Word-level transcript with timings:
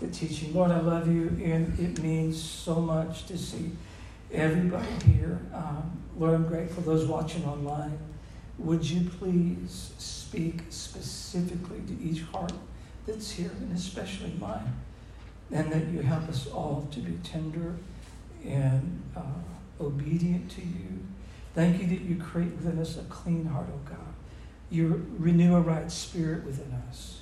the 0.00 0.08
teaching. 0.08 0.54
Lord, 0.54 0.70
I 0.70 0.80
love 0.80 1.12
you, 1.12 1.28
and 1.42 1.78
it 1.78 2.02
means 2.02 2.42
so 2.42 2.76
much 2.76 3.26
to 3.26 3.38
see 3.38 3.70
everybody 4.32 4.86
here. 5.06 5.40
Um, 5.54 6.02
Lord, 6.18 6.34
I'm 6.34 6.46
grateful 6.46 6.82
those 6.82 7.06
watching 7.06 7.44
online. 7.44 7.98
Would 8.58 8.88
you 8.88 9.08
please 9.08 9.92
speak 9.98 10.60
specifically 10.70 11.80
to 11.86 12.02
each 12.02 12.22
heart 12.22 12.52
that's 13.06 13.30
here, 13.30 13.50
and 13.60 13.76
especially 13.76 14.32
mine, 14.38 14.74
and 15.50 15.72
that 15.72 15.86
you 15.88 16.00
help 16.00 16.28
us 16.28 16.46
all 16.46 16.88
to 16.92 17.00
be 17.00 17.18
tender 17.22 17.74
and 18.44 19.02
uh, 19.16 19.20
obedient 19.80 20.50
to 20.52 20.60
you. 20.60 21.00
Thank 21.54 21.80
you 21.80 21.86
that 21.88 22.00
you 22.00 22.16
create 22.16 22.52
within 22.52 22.78
us 22.78 22.98
a 22.98 23.02
clean 23.04 23.46
heart, 23.46 23.66
oh 23.72 23.88
God. 23.88 23.98
You 24.70 25.06
renew 25.18 25.56
a 25.56 25.60
right 25.60 25.90
spirit 25.90 26.44
within 26.44 26.72
us. 26.88 27.20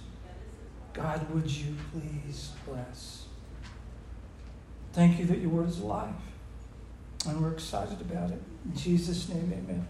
God, 0.93 1.29
would 1.31 1.51
you 1.51 1.75
please 1.93 2.51
bless? 2.67 3.25
Thank 4.93 5.19
you 5.19 5.25
that 5.27 5.39
your 5.39 5.51
word 5.51 5.69
is 5.69 5.81
alive. 5.81 6.15
And 7.27 7.41
we're 7.41 7.53
excited 7.53 8.01
about 8.01 8.31
it. 8.31 8.43
In 8.67 8.77
Jesus' 8.77 9.29
name, 9.29 9.53
amen. 9.53 9.87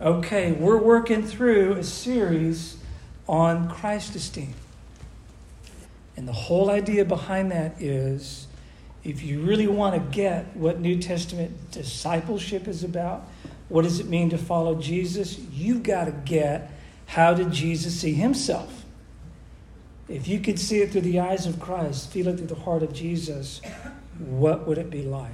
Okay, 0.00 0.52
we're 0.52 0.78
working 0.78 1.22
through 1.22 1.74
a 1.74 1.84
series 1.84 2.78
on 3.28 3.68
Christ 3.68 4.14
esteem. 4.16 4.54
And 6.16 6.26
the 6.26 6.32
whole 6.32 6.70
idea 6.70 7.04
behind 7.04 7.52
that 7.52 7.80
is 7.80 8.48
if 9.04 9.22
you 9.22 9.40
really 9.42 9.68
want 9.68 9.94
to 9.94 10.00
get 10.16 10.56
what 10.56 10.80
New 10.80 10.98
Testament 10.98 11.70
discipleship 11.70 12.66
is 12.66 12.82
about, 12.82 13.28
what 13.68 13.82
does 13.82 14.00
it 14.00 14.06
mean 14.06 14.30
to 14.30 14.38
follow 14.38 14.74
Jesus, 14.80 15.38
you've 15.38 15.82
got 15.82 16.06
to 16.06 16.12
get 16.12 16.72
how 17.06 17.34
did 17.34 17.52
Jesus 17.52 18.00
see 18.00 18.14
himself? 18.14 18.77
If 20.08 20.26
you 20.26 20.40
could 20.40 20.58
see 20.58 20.80
it 20.80 20.92
through 20.92 21.02
the 21.02 21.20
eyes 21.20 21.46
of 21.46 21.60
Christ, 21.60 22.10
feel 22.10 22.28
it 22.28 22.38
through 22.38 22.46
the 22.46 22.54
heart 22.54 22.82
of 22.82 22.92
Jesus, 22.92 23.60
what 24.18 24.66
would 24.66 24.78
it 24.78 24.90
be 24.90 25.02
like? 25.02 25.30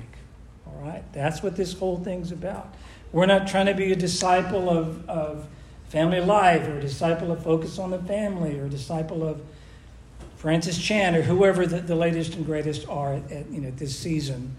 All 0.66 0.80
right? 0.84 1.04
That's 1.12 1.42
what 1.42 1.56
this 1.56 1.72
whole 1.74 1.98
thing's 1.98 2.32
about. 2.32 2.74
We're 3.12 3.26
not 3.26 3.46
trying 3.46 3.66
to 3.66 3.74
be 3.74 3.92
a 3.92 3.96
disciple 3.96 4.68
of, 4.68 5.08
of 5.08 5.46
family 5.88 6.20
life 6.20 6.66
or 6.66 6.78
a 6.78 6.80
disciple 6.80 7.30
of 7.30 7.44
focus 7.44 7.78
on 7.78 7.92
the 7.92 8.00
family 8.00 8.58
or 8.58 8.66
a 8.66 8.68
disciple 8.68 9.26
of 9.26 9.40
Francis 10.36 10.76
Chan 10.76 11.14
or 11.14 11.22
whoever 11.22 11.66
the, 11.66 11.80
the 11.80 11.94
latest 11.94 12.34
and 12.34 12.44
greatest 12.44 12.88
are 12.88 13.14
at, 13.14 13.48
you 13.50 13.60
know, 13.60 13.70
this 13.70 13.96
season 13.96 14.56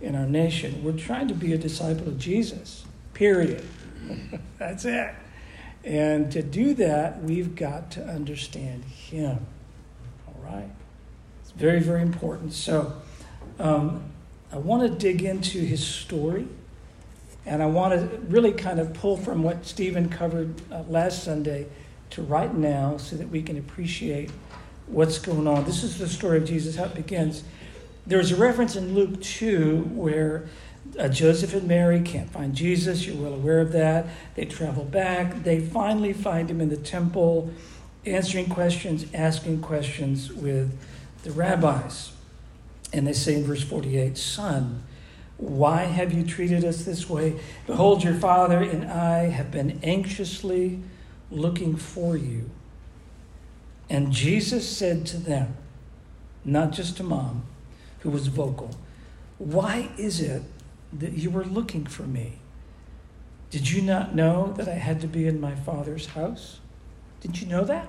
in 0.00 0.16
our 0.16 0.26
nation. 0.26 0.82
We're 0.82 0.92
trying 0.92 1.28
to 1.28 1.34
be 1.34 1.52
a 1.52 1.58
disciple 1.58 2.08
of 2.08 2.18
Jesus, 2.18 2.84
period. 3.14 3.64
That's 4.58 4.84
it. 4.84 5.14
And 5.84 6.30
to 6.32 6.42
do 6.42 6.74
that, 6.74 7.22
we've 7.22 7.54
got 7.54 7.92
to 7.92 8.04
understand 8.04 8.84
Him. 8.84 9.46
Right? 10.42 10.70
It's 11.42 11.52
very, 11.52 11.80
very 11.80 12.02
important. 12.02 12.52
So 12.52 12.92
um, 13.58 14.04
I 14.52 14.58
want 14.58 14.90
to 14.90 14.98
dig 14.98 15.22
into 15.22 15.58
His 15.58 15.86
story. 15.86 16.46
And 17.44 17.62
I 17.62 17.66
want 17.66 17.94
to 17.94 18.18
really 18.28 18.52
kind 18.52 18.78
of 18.78 18.94
pull 18.94 19.16
from 19.16 19.42
what 19.42 19.66
Stephen 19.66 20.08
covered 20.08 20.60
uh, 20.70 20.84
last 20.88 21.24
Sunday 21.24 21.66
to 22.10 22.22
right 22.22 22.54
now 22.54 22.98
so 22.98 23.16
that 23.16 23.28
we 23.28 23.42
can 23.42 23.58
appreciate 23.58 24.30
what's 24.86 25.18
going 25.18 25.48
on. 25.48 25.64
This 25.64 25.82
is 25.82 25.98
the 25.98 26.08
story 26.08 26.38
of 26.38 26.44
Jesus, 26.44 26.76
how 26.76 26.84
it 26.84 26.94
begins. 26.94 27.42
There's 28.06 28.32
a 28.32 28.36
reference 28.36 28.76
in 28.76 28.94
Luke 28.94 29.20
2 29.22 29.90
where 29.94 30.44
uh, 30.98 31.08
Joseph 31.08 31.54
and 31.54 31.66
Mary 31.66 32.00
can't 32.00 32.30
find 32.30 32.54
Jesus. 32.54 33.06
You're 33.06 33.16
well 33.16 33.34
aware 33.34 33.60
of 33.60 33.72
that. 33.72 34.06
They 34.34 34.44
travel 34.44 34.84
back. 34.84 35.42
They 35.42 35.60
finally 35.60 36.12
find 36.12 36.50
him 36.50 36.60
in 36.60 36.68
the 36.68 36.76
temple, 36.76 37.50
answering 38.04 38.48
questions, 38.48 39.06
asking 39.14 39.60
questions 39.60 40.32
with 40.32 40.78
the 41.22 41.30
rabbis. 41.30 42.12
And 42.92 43.06
they 43.06 43.12
say 43.12 43.34
in 43.34 43.44
verse 43.44 43.62
48 43.62 44.18
Son, 44.18 44.82
why 45.38 45.84
have 45.84 46.12
you 46.12 46.24
treated 46.24 46.64
us 46.64 46.84
this 46.84 47.08
way? 47.08 47.40
Behold, 47.66 48.04
your 48.04 48.14
father 48.14 48.62
and 48.62 48.84
I 48.84 49.28
have 49.28 49.50
been 49.50 49.80
anxiously 49.82 50.80
looking 51.30 51.74
for 51.76 52.16
you. 52.16 52.50
And 53.90 54.12
Jesus 54.12 54.68
said 54.68 55.04
to 55.06 55.16
them, 55.16 55.56
not 56.44 56.70
just 56.70 56.96
to 56.98 57.02
mom, 57.02 57.44
who 58.00 58.10
was 58.10 58.26
vocal, 58.26 58.70
Why 59.38 59.90
is 59.98 60.20
it 60.20 60.42
that 60.92 61.12
you 61.12 61.30
were 61.30 61.44
looking 61.44 61.86
for 61.86 62.02
me? 62.02 62.38
Did 63.50 63.70
you 63.70 63.82
not 63.82 64.14
know 64.14 64.52
that 64.56 64.68
I 64.68 64.74
had 64.74 65.00
to 65.02 65.06
be 65.06 65.26
in 65.26 65.40
my 65.40 65.54
father's 65.54 66.06
house? 66.06 66.60
Did 67.22 67.40
you 67.40 67.46
know 67.46 67.64
that? 67.64 67.88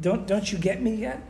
Don't, 0.00 0.26
don't 0.26 0.50
you 0.50 0.56
get 0.58 0.80
me 0.80 0.94
yet? 0.94 1.20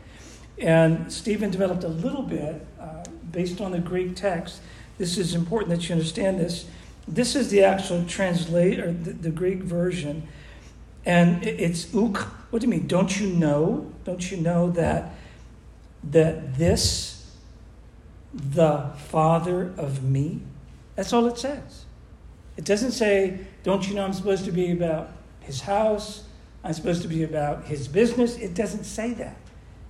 And 0.59 1.13
Stephen 1.13 1.51
developed 1.51 1.83
a 1.83 1.89
little 1.89 2.23
bit 2.23 2.67
uh, 2.79 3.05
based 3.33 3.61
on 3.61 3.73
the 3.73 3.79
Greek 3.79 4.15
text. 4.15 4.61
This 4.99 5.19
is 5.19 5.35
important 5.35 5.71
that 5.71 5.89
you 5.89 5.95
understand 5.95 6.39
this. 6.39 6.67
This 7.09 7.35
is 7.35 7.51
the 7.51 7.65
actual 7.65 8.05
translate 8.07 8.79
or 8.79 8.93
the, 8.93 9.13
the 9.13 9.31
Greek 9.31 9.63
version. 9.63 10.29
And 11.05 11.45
it's 11.45 11.95
uk. 11.95 12.19
What 12.51 12.61
do 12.61 12.67
you 12.67 12.71
mean? 12.71 12.87
Don't 12.87 13.19
you 13.19 13.29
know? 13.29 13.93
Don't 14.05 14.31
you 14.31 14.37
know 14.39 14.71
that 14.71 15.15
that 16.11 16.57
this 16.57 17.33
the 18.33 18.91
father 19.09 19.73
of 19.77 20.03
me? 20.03 20.43
That's 20.97 21.13
all 21.13 21.27
it 21.27 21.39
says. 21.39 21.85
It 22.57 22.65
doesn't 22.65 22.93
say, 22.93 23.41
don't 23.63 23.89
you 23.89 23.95
know 23.95 24.05
I'm 24.05 24.13
supposed 24.13 24.45
to 24.45 24.53
be 24.53 24.71
about 24.71 25.11
his 25.41 25.63
house? 25.63 26.24
I'm 26.65 26.73
supposed 26.73 27.03
to 27.03 27.09
be 27.09 27.23
about 27.25 27.65
his 27.65 27.87
business. 27.87 28.37
It 28.39 28.55
doesn't 28.55 28.85
say 28.85 29.13
that. 29.15 29.37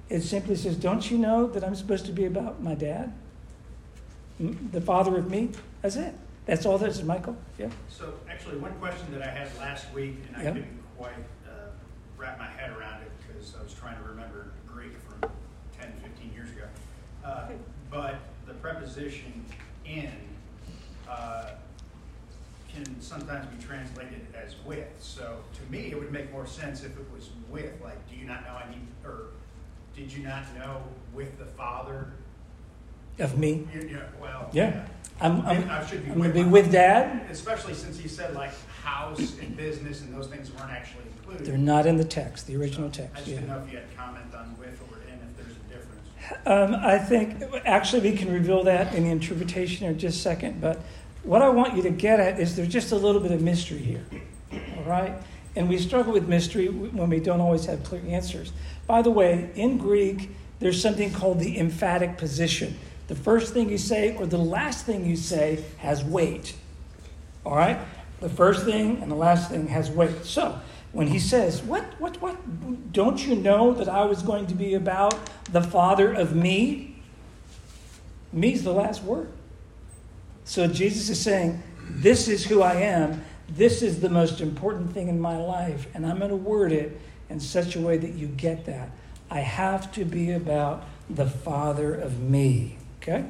It 0.08 0.22
simply 0.22 0.56
says, 0.56 0.76
don't 0.76 1.08
you 1.08 1.16
know 1.16 1.46
that 1.46 1.62
I'm 1.62 1.76
supposed 1.76 2.04
to 2.06 2.12
be 2.12 2.24
about 2.24 2.60
my 2.62 2.74
dad? 2.74 3.12
The 4.38 4.80
father 4.80 5.16
of 5.16 5.30
me? 5.30 5.50
That's 5.82 5.94
it. 5.94 6.14
That's 6.46 6.66
all 6.66 6.76
there 6.76 6.88
is, 6.88 7.02
Michael. 7.04 7.36
Yeah. 7.58 7.70
So, 7.88 8.14
actually, 8.28 8.58
one 8.58 8.74
question 8.74 9.06
that 9.12 9.22
I 9.22 9.30
had 9.30 9.48
last 9.56 9.92
week, 9.94 10.16
and 10.28 10.36
I 10.36 10.42
yep. 10.42 10.54
couldn't 10.54 10.82
quite 10.98 11.14
uh, 11.46 11.70
wrap 12.18 12.38
my 12.38 12.48
head 12.48 12.76
around 12.76 13.02
it 13.02 13.10
because 13.26 13.54
I 13.58 13.62
was 13.62 13.72
trying 13.72 13.96
to 13.96 14.02
remember 14.02 14.48
Greek 14.66 14.92
from 15.08 15.30
10, 15.80 15.92
15 16.02 16.32
years 16.34 16.50
ago. 16.50 16.64
Uh, 17.24 17.46
but 17.90 18.16
the 18.46 18.54
preposition 18.54 19.44
in 19.86 20.10
uh, 21.08 21.50
can 22.74 23.00
sometimes 23.00 23.46
be 23.46 23.62
translated 23.64 24.26
as 24.34 24.54
with. 24.64 24.88
So 24.98 25.38
to 25.54 25.72
me, 25.72 25.90
it 25.90 25.98
would 25.98 26.12
make 26.12 26.32
more 26.32 26.46
sense 26.46 26.82
if 26.82 26.96
it 26.98 27.06
was 27.14 27.30
with. 27.48 27.72
Like, 27.82 28.08
do 28.10 28.16
you 28.16 28.26
not 28.26 28.44
know 28.44 28.54
I 28.54 28.68
need, 28.70 28.86
or 29.04 29.28
did 29.94 30.12
you 30.12 30.24
not 30.24 30.42
know 30.56 30.82
with 31.12 31.38
the 31.38 31.46
Father? 31.46 32.08
Of 33.18 33.38
me? 33.38 33.66
You, 33.72 33.80
you 33.80 33.94
know, 33.94 34.02
well, 34.20 34.50
yeah. 34.52 34.70
yeah. 34.70 34.86
I'm, 35.20 35.46
I'm, 35.46 35.70
I 35.70 35.86
should 35.86 36.04
be 36.04 36.10
I'm 36.10 36.18
with, 36.18 36.34
be 36.34 36.42
with 36.42 36.72
dad. 36.72 37.30
Especially 37.30 37.74
since 37.74 37.98
he 37.98 38.08
said 38.08 38.34
like 38.34 38.50
house 38.82 39.38
and 39.38 39.56
business 39.56 40.00
and 40.00 40.12
those 40.12 40.26
things 40.26 40.50
weren't 40.52 40.72
actually 40.72 41.04
included. 41.16 41.46
They're 41.46 41.56
not 41.56 41.86
in 41.86 41.96
the 41.96 42.04
text, 42.04 42.48
the 42.48 42.56
original 42.56 42.92
so 42.92 43.02
text. 43.02 43.14
I 43.14 43.18
just 43.18 43.28
yeah. 43.28 43.34
didn't 43.36 43.48
know 43.50 43.62
if 43.64 43.70
you 43.70 43.78
had 43.78 43.96
comment 43.96 44.34
on 44.34 44.56
with 44.58 44.80
or 44.90 44.98
in, 45.06 45.14
if 45.14 45.36
there's 45.36 45.56
a 45.56 45.72
difference. 45.72 46.08
Um, 46.46 46.74
I 46.84 46.98
think 46.98 47.44
actually 47.64 48.10
we 48.10 48.16
can 48.16 48.32
reveal 48.32 48.64
that 48.64 48.92
in 48.94 49.04
the 49.04 49.10
interpretation 49.10 49.86
in 49.86 49.96
just 49.98 50.18
a 50.18 50.22
second, 50.22 50.60
but 50.60 50.80
what 51.24 51.42
I 51.42 51.48
want 51.48 51.74
you 51.74 51.82
to 51.82 51.90
get 51.90 52.20
at 52.20 52.38
is 52.38 52.54
there's 52.56 52.68
just 52.68 52.92
a 52.92 52.96
little 52.96 53.20
bit 53.20 53.32
of 53.32 53.42
mystery 53.42 53.78
here. 53.78 54.04
All 54.76 54.84
right? 54.84 55.14
And 55.56 55.68
we 55.68 55.78
struggle 55.78 56.12
with 56.12 56.28
mystery 56.28 56.68
when 56.68 57.08
we 57.08 57.20
don't 57.20 57.40
always 57.40 57.64
have 57.66 57.82
clear 57.84 58.02
answers. 58.08 58.52
By 58.86 59.02
the 59.02 59.10
way, 59.10 59.50
in 59.54 59.78
Greek, 59.78 60.30
there's 60.58 60.80
something 60.80 61.12
called 61.12 61.40
the 61.40 61.58
emphatic 61.58 62.18
position. 62.18 62.78
The 63.08 63.14
first 63.14 63.52
thing 63.52 63.68
you 63.68 63.78
say 63.78 64.16
or 64.16 64.26
the 64.26 64.38
last 64.38 64.86
thing 64.86 65.06
you 65.06 65.16
say 65.16 65.64
has 65.78 66.02
weight. 66.04 66.54
All 67.44 67.56
right? 67.56 67.78
The 68.20 68.28
first 68.28 68.64
thing 68.64 69.02
and 69.02 69.10
the 69.10 69.16
last 69.16 69.50
thing 69.50 69.68
has 69.68 69.90
weight. 69.90 70.24
So, 70.24 70.60
when 70.92 71.08
he 71.08 71.18
says, 71.18 71.62
What, 71.62 71.84
what, 72.00 72.20
what? 72.22 72.92
Don't 72.92 73.26
you 73.26 73.34
know 73.34 73.72
that 73.74 73.88
I 73.88 74.04
was 74.04 74.22
going 74.22 74.46
to 74.46 74.54
be 74.54 74.74
about 74.74 75.18
the 75.50 75.62
Father 75.62 76.12
of 76.12 76.34
me? 76.34 76.96
Me's 78.32 78.62
the 78.64 78.72
last 78.72 79.02
word. 79.02 79.31
So 80.44 80.67
Jesus 80.67 81.08
is 81.08 81.20
saying, 81.20 81.62
This 81.88 82.29
is 82.29 82.44
who 82.44 82.62
I 82.62 82.75
am. 82.75 83.25
This 83.49 83.82
is 83.82 84.00
the 84.00 84.08
most 84.08 84.41
important 84.41 84.93
thing 84.93 85.08
in 85.08 85.20
my 85.20 85.37
life. 85.37 85.87
And 85.94 86.06
I'm 86.06 86.19
going 86.19 86.31
to 86.31 86.37
word 86.37 86.73
it 86.73 86.99
in 87.29 87.41
such 87.41 87.76
a 87.76 87.81
way 87.81 87.99
that 87.99 88.14
you 88.14 88.26
get 88.26 88.64
that. 88.67 88.91
I 89.31 89.41
have 89.41 89.93
to 89.93 90.05
be 90.05 90.32
about 90.32 90.85
the 91.11 91.26
Father 91.26 91.94
of 91.94 92.20
me. 92.20 92.79
Okay? 93.02 93.25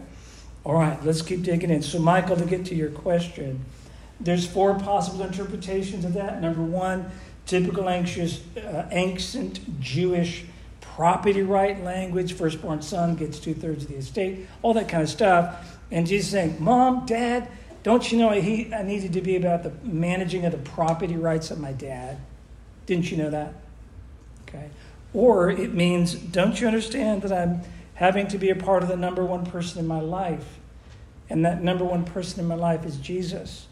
All 0.64 0.74
right, 0.74 1.02
let's 1.04 1.22
keep 1.22 1.42
digging 1.42 1.70
in. 1.70 1.82
So, 1.82 1.98
Michael, 1.98 2.36
to 2.36 2.46
get 2.46 2.64
to 2.66 2.74
your 2.74 2.90
question, 2.90 3.64
there's 4.20 4.46
four 4.46 4.78
possible 4.78 5.22
interpretations 5.22 6.04
of 6.04 6.14
that. 6.14 6.40
Number 6.40 6.62
one, 6.62 7.10
typical 7.46 7.88
anxious, 7.88 8.40
uh, 8.56 8.88
ancient 8.90 9.80
Jewish 9.80 10.44
property 10.80 11.42
right 11.42 11.82
language. 11.82 12.34
Firstborn 12.34 12.80
son 12.80 13.16
gets 13.16 13.38
two 13.38 13.52
thirds 13.52 13.84
of 13.84 13.90
the 13.90 13.96
estate, 13.96 14.46
all 14.62 14.72
that 14.74 14.88
kind 14.88 15.02
of 15.02 15.08
stuff. 15.08 15.73
And 15.90 16.06
Jesus 16.06 16.30
saying, 16.30 16.56
Mom, 16.58 17.06
Dad, 17.06 17.48
don't 17.82 18.10
you 18.10 18.18
know 18.18 18.30
he, 18.30 18.72
I 18.72 18.82
needed 18.82 19.12
to 19.12 19.20
be 19.20 19.36
about 19.36 19.62
the 19.62 19.72
managing 19.82 20.44
of 20.44 20.52
the 20.52 20.58
property 20.58 21.16
rights 21.16 21.50
of 21.50 21.60
my 21.60 21.72
dad? 21.72 22.18
Didn't 22.86 23.10
you 23.10 23.16
know 23.16 23.30
that? 23.30 23.54
Okay. 24.48 24.70
Or 25.12 25.50
it 25.50 25.74
means, 25.74 26.14
don't 26.14 26.60
you 26.60 26.66
understand 26.66 27.22
that 27.22 27.32
I'm 27.32 27.62
having 27.94 28.26
to 28.28 28.38
be 28.38 28.50
a 28.50 28.56
part 28.56 28.82
of 28.82 28.88
the 28.88 28.96
number 28.96 29.24
one 29.24 29.46
person 29.46 29.78
in 29.78 29.86
my 29.86 30.00
life. 30.00 30.58
And 31.30 31.44
that 31.44 31.62
number 31.62 31.84
one 31.84 32.04
person 32.04 32.40
in 32.40 32.46
my 32.46 32.54
life 32.54 32.84
is 32.84 32.96
Jesus. 32.96 33.66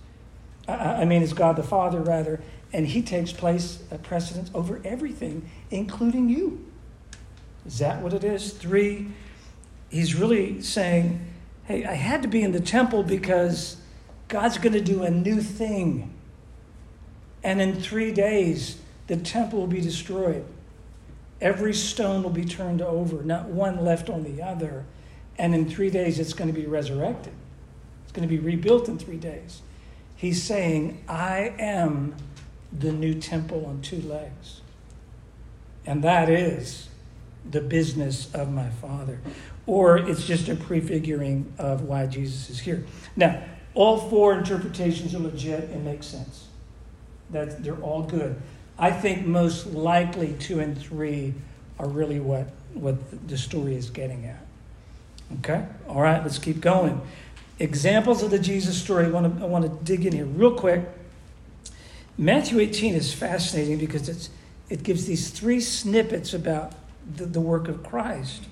I, 0.67 0.75
I 0.75 1.05
mean, 1.05 1.23
it's 1.23 1.32
God 1.32 1.56
the 1.56 1.62
Father, 1.62 2.00
rather. 2.00 2.41
And 2.73 2.87
He 2.87 3.03
takes 3.03 3.32
place, 3.32 3.82
a 3.91 3.99
precedence 3.99 4.50
over 4.55 4.81
everything, 4.85 5.50
including 5.70 6.29
you. 6.29 6.64
Is 7.67 7.79
that 7.79 8.00
what 8.00 8.12
it 8.12 8.25
is? 8.25 8.53
Three, 8.53 9.09
He's 9.91 10.14
really 10.14 10.62
saying, 10.62 11.26
I 11.73 11.95
had 11.95 12.23
to 12.23 12.29
be 12.29 12.43
in 12.43 12.53
the 12.53 12.61
temple 12.61 13.03
because 13.03 13.77
God's 14.29 14.59
going 14.59 14.73
to 14.73 14.81
do 14.81 15.03
a 15.03 15.11
new 15.11 15.41
thing. 15.41 16.13
And 17.43 17.61
in 17.61 17.81
three 17.81 18.13
days, 18.13 18.79
the 19.07 19.17
temple 19.17 19.61
will 19.61 19.67
be 19.67 19.81
destroyed. 19.81 20.45
Every 21.41 21.75
stone 21.75 22.23
will 22.23 22.31
be 22.31 22.45
turned 22.45 22.81
over, 22.81 23.23
not 23.23 23.47
one 23.47 23.85
left 23.85 24.09
on 24.09 24.23
the 24.23 24.43
other. 24.43 24.85
And 25.39 25.55
in 25.55 25.69
three 25.69 25.91
days, 25.91 26.21
it's 26.21 26.35
going 26.35 26.53
to 26.53 26.59
be 26.59 26.67
resurrected. 26.67 27.33
It's 28.05 28.13
going 28.13 28.29
to 28.29 28.33
be 28.33 28.39
rebuilt 28.39 28.89
in 28.89 28.99
three 28.99 29.17
days. 29.17 29.63
He's 30.15 30.43
saying, 30.43 31.03
I 31.09 31.55
am 31.59 32.15
the 32.73 32.93
new 32.93 33.15
temple 33.15 33.67
on 33.67 33.83
two 33.83 34.01
legs. 34.03 34.61
And 35.85 36.05
that 36.05 36.29
is 36.29 36.89
the 37.50 37.61
business 37.61 38.33
of 38.35 38.50
my 38.50 38.69
Father. 38.69 39.21
Or 39.67 39.97
it's 39.97 40.27
just 40.27 40.49
a 40.49 40.56
prefiguring 40.56 41.53
of 41.59 41.83
why 41.83 42.06
Jesus 42.06 42.50
is 42.50 42.61
here. 42.61 42.85
Now, 43.17 43.43
all 43.75 43.99
four 43.99 44.37
interpretations 44.37 45.15
are 45.15 45.19
legit 45.19 45.71
and 45.71 45.85
make 45.85 46.03
sense. 46.03 46.47
That 47.31 47.62
they're 47.62 47.81
all 47.81 48.03
good. 48.03 48.41
I 48.79 48.91
think 48.91 49.27
most 49.27 49.67
likely 49.67 50.35
two 50.39 50.61
and 50.61 50.79
three 50.79 51.35
are 51.79 51.89
really 51.89 52.21
what, 52.21 52.49
what 52.75 53.29
the 53.29 53.39
story 53.39 53.77
is 53.77 53.91
getting 53.91 54.27
at. 54.27 54.45
Okay? 55.38 55.65
All 55.88 56.00
right, 56.00 56.23
let's 56.23 56.38
keep 56.38 56.61
going. 56.61 57.00
Examples 57.59 58.23
of 58.23 58.31
the 58.31 58.38
Jesus 58.38 58.81
story. 58.81 59.06
I 59.06 59.09
want 59.09 59.38
to, 59.38 59.45
I 59.45 59.47
want 59.47 59.65
to 59.65 59.85
dig 59.85 60.05
in 60.05 60.12
here 60.12 60.25
real 60.25 60.55
quick. 60.55 60.85
Matthew 62.19 62.59
18 62.61 62.95
is 62.95 63.15
fascinating 63.15 63.79
because 63.79 64.09
it's, 64.09 64.31
it 64.69 64.83
gives 64.83 65.06
these 65.06 65.31
three 65.31 65.61
snippets 65.61 66.35
about 66.35 66.75
the, 67.16 67.26
the 67.26 67.40
work 67.40 67.69
of 67.69 67.82
Christ. 67.82 68.44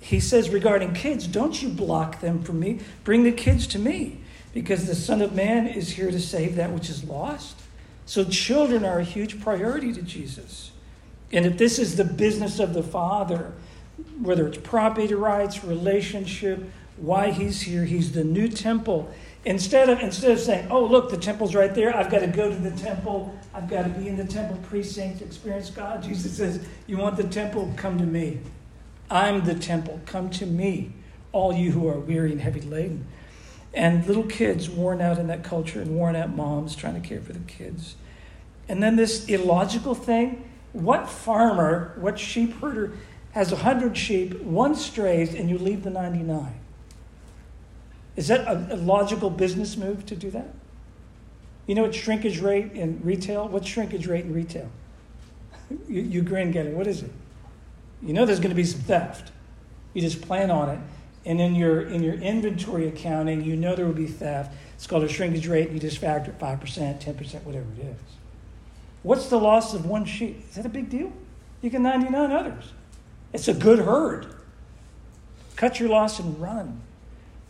He 0.00 0.20
says 0.20 0.50
regarding 0.50 0.94
kids, 0.94 1.26
don't 1.26 1.60
you 1.62 1.68
block 1.68 2.20
them 2.20 2.42
from 2.42 2.60
me. 2.60 2.80
Bring 3.04 3.24
the 3.24 3.32
kids 3.32 3.66
to 3.68 3.78
me 3.78 4.20
because 4.54 4.86
the 4.86 4.94
Son 4.94 5.20
of 5.20 5.34
Man 5.34 5.66
is 5.66 5.90
here 5.90 6.10
to 6.10 6.20
save 6.20 6.56
that 6.56 6.72
which 6.72 6.88
is 6.88 7.04
lost. 7.04 7.60
So, 8.06 8.24
children 8.24 8.84
are 8.84 9.00
a 9.00 9.04
huge 9.04 9.40
priority 9.40 9.92
to 9.92 10.00
Jesus. 10.00 10.70
And 11.32 11.44
if 11.44 11.58
this 11.58 11.78
is 11.78 11.96
the 11.96 12.04
business 12.04 12.60
of 12.60 12.72
the 12.72 12.84
Father, 12.84 13.52
whether 14.20 14.46
it's 14.46 14.58
property 14.58 15.12
rights, 15.12 15.64
relationship, 15.64 16.62
why 16.96 17.30
he's 17.30 17.62
here, 17.62 17.84
he's 17.84 18.12
the 18.12 18.24
new 18.24 18.48
temple. 18.48 19.12
Instead 19.46 19.88
of, 19.88 20.00
instead 20.00 20.32
of 20.32 20.40
saying, 20.40 20.68
oh, 20.70 20.84
look, 20.84 21.10
the 21.10 21.16
temple's 21.16 21.54
right 21.54 21.74
there, 21.74 21.96
I've 21.96 22.10
got 22.10 22.18
to 22.18 22.26
go 22.26 22.50
to 22.50 22.56
the 22.56 22.72
temple, 22.72 23.34
I've 23.54 23.68
got 23.68 23.84
to 23.84 23.88
be 23.88 24.08
in 24.08 24.16
the 24.16 24.24
temple 24.24 24.58
precinct 24.64 25.22
experience 25.22 25.70
God, 25.70 26.02
Jesus 26.02 26.36
says, 26.36 26.66
You 26.86 26.98
want 26.98 27.16
the 27.16 27.24
temple? 27.24 27.72
Come 27.76 27.96
to 27.98 28.04
me. 28.04 28.40
I'm 29.10 29.44
the 29.44 29.54
temple. 29.54 30.00
Come 30.04 30.28
to 30.30 30.46
me, 30.46 30.92
all 31.32 31.54
you 31.54 31.70
who 31.70 31.88
are 31.88 31.98
weary 31.98 32.32
and 32.32 32.40
heavy 32.40 32.60
laden 32.60 33.06
and 33.76 34.06
little 34.06 34.24
kids 34.24 34.70
worn 34.70 35.02
out 35.02 35.18
in 35.18 35.26
that 35.26 35.44
culture 35.44 35.80
and 35.82 35.94
worn 35.94 36.16
out 36.16 36.34
moms 36.34 36.74
trying 36.74 37.00
to 37.00 37.06
care 37.06 37.20
for 37.20 37.34
the 37.34 37.38
kids. 37.40 37.94
And 38.68 38.82
then 38.82 38.96
this 38.96 39.26
illogical 39.26 39.94
thing 39.94 40.42
what 40.72 41.08
farmer, 41.08 41.94
what 41.96 42.18
sheep 42.18 42.60
herder 42.60 42.92
has 43.32 43.50
100 43.50 43.96
sheep, 43.96 44.40
one 44.42 44.74
strays, 44.74 45.34
and 45.34 45.48
you 45.48 45.56
leave 45.56 45.84
the 45.84 45.90
99? 45.90 46.54
Is 48.16 48.28
that 48.28 48.40
a, 48.46 48.74
a 48.74 48.76
logical 48.76 49.30
business 49.30 49.76
move 49.76 50.06
to 50.06 50.16
do 50.16 50.30
that? 50.30 50.54
You 51.66 51.74
know 51.74 51.82
what 51.82 51.94
shrinkage 51.94 52.40
rate 52.40 52.72
in 52.72 53.00
retail? 53.02 53.48
What's 53.48 53.66
shrinkage 53.66 54.06
rate 54.06 54.24
in 54.24 54.32
retail? 54.32 54.70
you, 55.88 56.02
you 56.02 56.22
grin, 56.22 56.56
it. 56.56 56.74
what 56.74 56.86
is 56.86 57.02
it? 57.02 57.12
You 58.02 58.12
know 58.12 58.24
there's 58.24 58.40
going 58.40 58.50
to 58.50 58.56
be 58.56 58.64
some 58.64 58.80
theft. 58.80 59.32
You 59.94 60.00
just 60.00 60.22
plan 60.22 60.50
on 60.50 60.68
it 60.70 60.78
and 61.26 61.40
in 61.40 61.56
your 61.56 61.82
in 61.82 62.02
your 62.02 62.14
inventory 62.14 62.86
accounting, 62.86 63.44
you 63.44 63.56
know 63.56 63.74
there 63.74 63.84
will 63.84 63.92
be 63.92 64.06
theft. 64.06 64.54
It's 64.76 64.86
called 64.86 65.02
a 65.02 65.08
shrinkage 65.08 65.48
rate. 65.48 65.70
You 65.70 65.80
just 65.80 65.98
factor 65.98 66.30
it 66.30 66.38
five 66.38 66.60
percent, 66.60 67.00
ten 67.00 67.14
percent, 67.14 67.44
whatever 67.44 67.66
it 67.78 67.84
is. 67.84 67.96
What's 69.02 69.28
the 69.28 69.38
loss 69.38 69.74
of 69.74 69.86
one 69.86 70.04
sheep? 70.04 70.44
Is 70.48 70.54
that 70.54 70.64
a 70.64 70.70
big 70.70 70.88
deal? 70.88 71.12
You 71.60 71.70
get 71.70 71.80
ninety 71.80 72.08
nine 72.08 72.30
others. 72.30 72.72
It's 73.32 73.48
a 73.48 73.54
good 73.54 73.80
herd. 73.80 74.28
Cut 75.56 75.80
your 75.80 75.88
loss 75.88 76.20
and 76.20 76.40
run. 76.40 76.80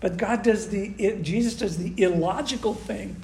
But 0.01 0.17
God 0.17 0.43
does 0.43 0.69
the 0.69 0.95
it, 0.99 1.23
Jesus 1.23 1.55
does 1.55 1.79
the 1.79 1.95
illogical 1.97 2.75
thing, 2.75 3.23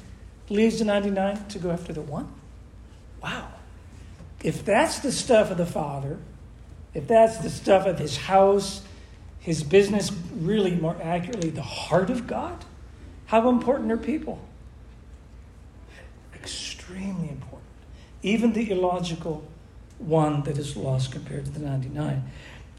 leaves 0.49 0.79
the 0.79 0.85
ninety 0.85 1.11
nine 1.11 1.45
to 1.49 1.59
go 1.59 1.71
after 1.71 1.93
the 1.93 2.03
one. 2.03 2.33
Wow. 3.23 3.49
If 4.43 4.65
that's 4.65 4.99
the 5.01 5.13
stuff 5.13 5.51
of 5.51 5.59
the 5.59 5.67
Father, 5.67 6.19
if 6.95 7.07
that's 7.07 7.39
the 7.39 7.51
stuff 7.51 7.87
of 7.87 7.99
His 7.99 8.17
house 8.17 8.83
his 9.43 9.65
business 9.65 10.13
really 10.37 10.77
more 10.77 10.97
accurately 11.03 11.51
the 11.51 11.63
heart 11.63 12.11
of 12.11 12.29
God? 12.29 12.65
How 13.27 13.49
important 13.49 13.91
are 13.91 13.97
people? 13.97 14.41
Extremely 16.33 17.29
important. 17.29 17.69
Even 18.23 18.53
the 18.53 18.71
illogical 18.71 19.45
one 19.99 20.45
that 20.45 20.59
is 20.59 20.77
lost 20.77 21.11
compared 21.11 21.47
to 21.47 21.51
the 21.51 21.59
99. 21.59 22.23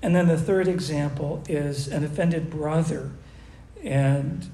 And 0.02 0.16
then 0.16 0.28
the 0.28 0.38
third 0.38 0.70
example 0.70 1.44
is 1.50 1.90
an 1.90 2.06
offended 2.06 2.50
brother. 2.50 3.12
And 3.84 4.50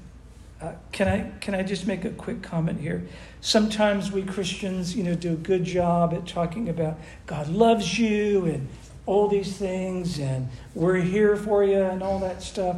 uh, 0.60 0.72
can 0.92 1.08
I 1.08 1.30
can 1.40 1.54
I 1.54 1.62
just 1.62 1.86
make 1.86 2.04
a 2.04 2.10
quick 2.10 2.42
comment 2.42 2.80
here? 2.80 3.06
Sometimes 3.40 4.12
we 4.12 4.22
Christians, 4.22 4.94
you 4.94 5.04
know, 5.04 5.14
do 5.14 5.32
a 5.32 5.36
good 5.36 5.64
job 5.64 6.12
at 6.12 6.26
talking 6.26 6.68
about 6.68 6.98
God 7.26 7.48
loves 7.48 7.98
you 7.98 8.44
and 8.44 8.68
all 9.06 9.28
these 9.28 9.56
things 9.56 10.18
and 10.18 10.48
we're 10.74 10.96
here 10.96 11.36
for 11.36 11.64
you 11.64 11.80
and 11.80 12.02
all 12.02 12.18
that 12.18 12.42
stuff. 12.42 12.76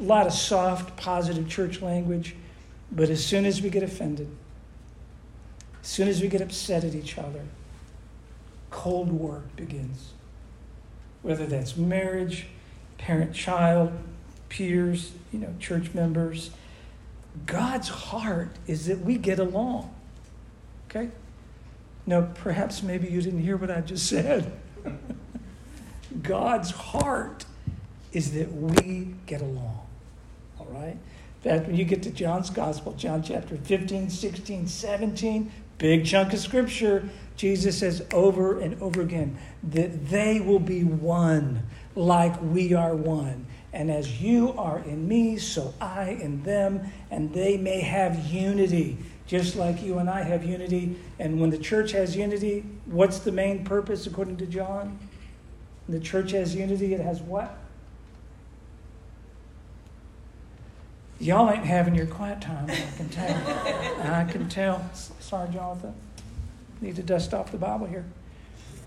A 0.00 0.02
lot 0.02 0.26
of 0.26 0.32
soft, 0.32 0.96
positive 0.96 1.48
church 1.48 1.80
language. 1.80 2.34
But 2.90 3.10
as 3.10 3.24
soon 3.24 3.46
as 3.46 3.62
we 3.62 3.70
get 3.70 3.82
offended, 3.82 4.28
as 5.80 5.88
soon 5.88 6.08
as 6.08 6.20
we 6.20 6.28
get 6.28 6.40
upset 6.40 6.84
at 6.84 6.94
each 6.94 7.18
other, 7.18 7.44
Cold 8.70 9.10
War 9.10 9.42
begins. 9.54 10.12
Whether 11.22 11.46
that's 11.46 11.76
marriage, 11.76 12.46
parent 12.98 13.34
child, 13.34 13.92
peers, 14.48 15.12
you 15.36 15.46
know, 15.46 15.54
church 15.58 15.92
members. 15.92 16.50
God's 17.44 17.88
heart 17.88 18.48
is 18.66 18.86
that 18.86 19.00
we 19.00 19.16
get 19.16 19.38
along. 19.38 19.94
Okay? 20.88 21.10
Now, 22.06 22.28
perhaps 22.36 22.82
maybe 22.82 23.08
you 23.08 23.20
didn't 23.20 23.42
hear 23.42 23.58
what 23.58 23.70
I 23.70 23.82
just 23.82 24.06
said. 24.06 24.50
God's 26.22 26.70
heart 26.70 27.44
is 28.12 28.32
that 28.32 28.50
we 28.50 29.14
get 29.26 29.42
along. 29.42 29.86
All 30.58 30.68
right? 30.70 30.96
Fact, 31.42 31.66
when 31.66 31.76
you 31.76 31.84
get 31.84 32.02
to 32.04 32.10
John's 32.10 32.48
Gospel, 32.48 32.94
John 32.94 33.22
chapter 33.22 33.56
15, 33.58 34.08
16, 34.08 34.66
17, 34.66 35.52
big 35.76 36.06
chunk 36.06 36.32
of 36.32 36.38
scripture, 36.38 37.10
Jesus 37.36 37.80
says 37.80 38.06
over 38.14 38.58
and 38.58 38.80
over 38.80 39.02
again 39.02 39.36
that 39.62 40.08
they 40.08 40.40
will 40.40 40.60
be 40.60 40.82
one 40.82 41.64
like 41.94 42.40
we 42.40 42.72
are 42.72 42.96
one. 42.96 43.46
And 43.72 43.90
as 43.90 44.22
you 44.22 44.52
are 44.56 44.78
in 44.78 45.06
me, 45.06 45.36
so 45.38 45.74
I 45.80 46.10
in 46.10 46.42
them, 46.44 46.92
and 47.10 47.32
they 47.32 47.56
may 47.56 47.80
have 47.80 48.26
unity, 48.26 48.98
just 49.26 49.56
like 49.56 49.82
you 49.82 49.98
and 49.98 50.08
I 50.08 50.22
have 50.22 50.44
unity. 50.44 50.96
And 51.18 51.40
when 51.40 51.50
the 51.50 51.58
church 51.58 51.92
has 51.92 52.16
unity, 52.16 52.64
what's 52.86 53.18
the 53.18 53.32
main 53.32 53.64
purpose 53.64 54.06
according 54.06 54.38
to 54.38 54.46
John? 54.46 54.98
the 55.88 56.00
church 56.00 56.32
has 56.32 56.54
unity, 56.54 56.94
it 56.94 57.00
has 57.00 57.20
what? 57.20 57.56
Y'all 61.18 61.48
ain't 61.48 61.64
having 61.64 61.94
your 61.94 62.06
quiet 62.06 62.40
time, 62.40 62.68
I 62.68 62.96
can 62.96 63.08
tell. 63.08 63.36
I 64.02 64.24
can 64.24 64.48
tell. 64.48 64.90
Sorry, 64.92 65.48
Jonathan. 65.52 65.94
Need 66.80 66.96
to 66.96 67.02
dust 67.02 67.32
off 67.32 67.52
the 67.52 67.58
Bible 67.58 67.86
here. 67.86 68.04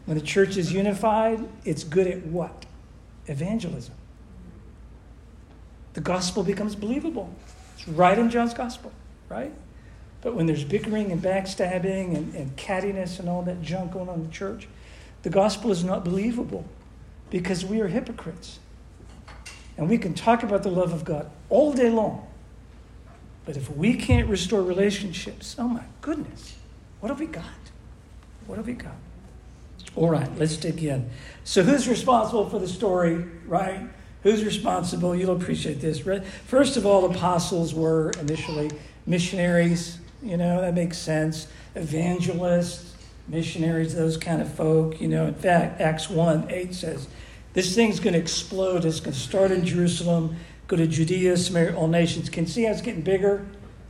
When 0.05 0.17
the 0.17 0.23
church 0.23 0.57
is 0.57 0.71
unified, 0.71 1.47
it's 1.65 1.83
good 1.83 2.07
at 2.07 2.25
what? 2.25 2.65
Evangelism. 3.27 3.95
The 5.99 6.05
gospel 6.05 6.43
becomes 6.43 6.75
believable. 6.75 7.29
It's 7.77 7.85
right 7.85 8.17
in 8.17 8.29
John's 8.29 8.53
gospel, 8.53 8.93
right? 9.27 9.51
But 10.21 10.33
when 10.33 10.45
there's 10.45 10.63
bickering 10.63 11.11
and 11.11 11.21
backstabbing 11.21 12.15
and, 12.15 12.33
and 12.35 12.55
cattiness 12.55 13.19
and 13.19 13.27
all 13.27 13.41
that 13.41 13.61
junk 13.61 13.91
going 13.91 14.07
on 14.07 14.15
in 14.15 14.23
the 14.27 14.31
church, 14.31 14.69
the 15.23 15.29
gospel 15.29 15.71
is 15.71 15.83
not 15.83 16.05
believable 16.05 16.63
because 17.29 17.65
we 17.65 17.81
are 17.81 17.89
hypocrites. 17.89 18.59
And 19.75 19.89
we 19.89 19.97
can 19.97 20.13
talk 20.13 20.41
about 20.41 20.63
the 20.63 20.71
love 20.71 20.93
of 20.93 21.03
God 21.03 21.29
all 21.49 21.73
day 21.73 21.89
long. 21.89 22.25
But 23.43 23.57
if 23.57 23.69
we 23.69 23.93
can't 23.95 24.29
restore 24.29 24.61
relationships, 24.61 25.57
oh 25.59 25.67
my 25.67 25.83
goodness, 25.99 26.55
what 27.01 27.09
have 27.09 27.19
we 27.19 27.25
got? 27.25 27.43
What 28.47 28.55
have 28.55 28.67
we 28.67 28.73
got? 28.73 28.95
All 29.97 30.09
right, 30.09 30.29
let's 30.37 30.55
dig 30.55 30.81
in. 30.81 31.09
So, 31.43 31.61
who's 31.61 31.89
responsible 31.89 32.49
for 32.49 32.57
the 32.57 32.69
story, 32.69 33.25
right? 33.45 33.89
Who's 34.23 34.43
responsible? 34.43 35.15
You'll 35.15 35.35
appreciate 35.35 35.79
this. 35.79 35.99
First 36.45 36.75
of 36.75 36.85
all, 36.85 37.05
apostles 37.05 37.73
were 37.73 38.11
initially 38.19 38.69
missionaries. 39.05 39.99
You 40.21 40.35
know, 40.35 40.59
that 40.61 40.73
makes 40.73 40.97
sense. 40.97 41.47
Evangelists, 41.75 42.93
missionaries, 43.29 43.95
those 43.95 44.17
kind 44.17 44.41
of 44.41 44.53
folk. 44.53 44.99
You 44.99 45.07
know, 45.07 45.27
in 45.27 45.35
fact, 45.35 45.79
Acts 45.79 46.09
1 46.09 46.47
8 46.49 46.75
says, 46.75 47.07
This 47.53 47.73
thing's 47.73 48.01
going 48.01 48.13
to 48.13 48.19
explode. 48.19 48.83
It's 48.83 48.99
going 48.99 49.13
to 49.13 49.19
start 49.19 49.51
in 49.51 49.65
Jerusalem, 49.65 50.35
go 50.67 50.75
to 50.75 50.85
Judea, 50.85 51.37
Samaria, 51.37 51.75
all 51.75 51.87
nations. 51.87 52.29
Can 52.29 52.45
see 52.45 52.63
how 52.63 52.71
it's 52.71 52.81
getting 52.81 53.01
bigger? 53.01 53.45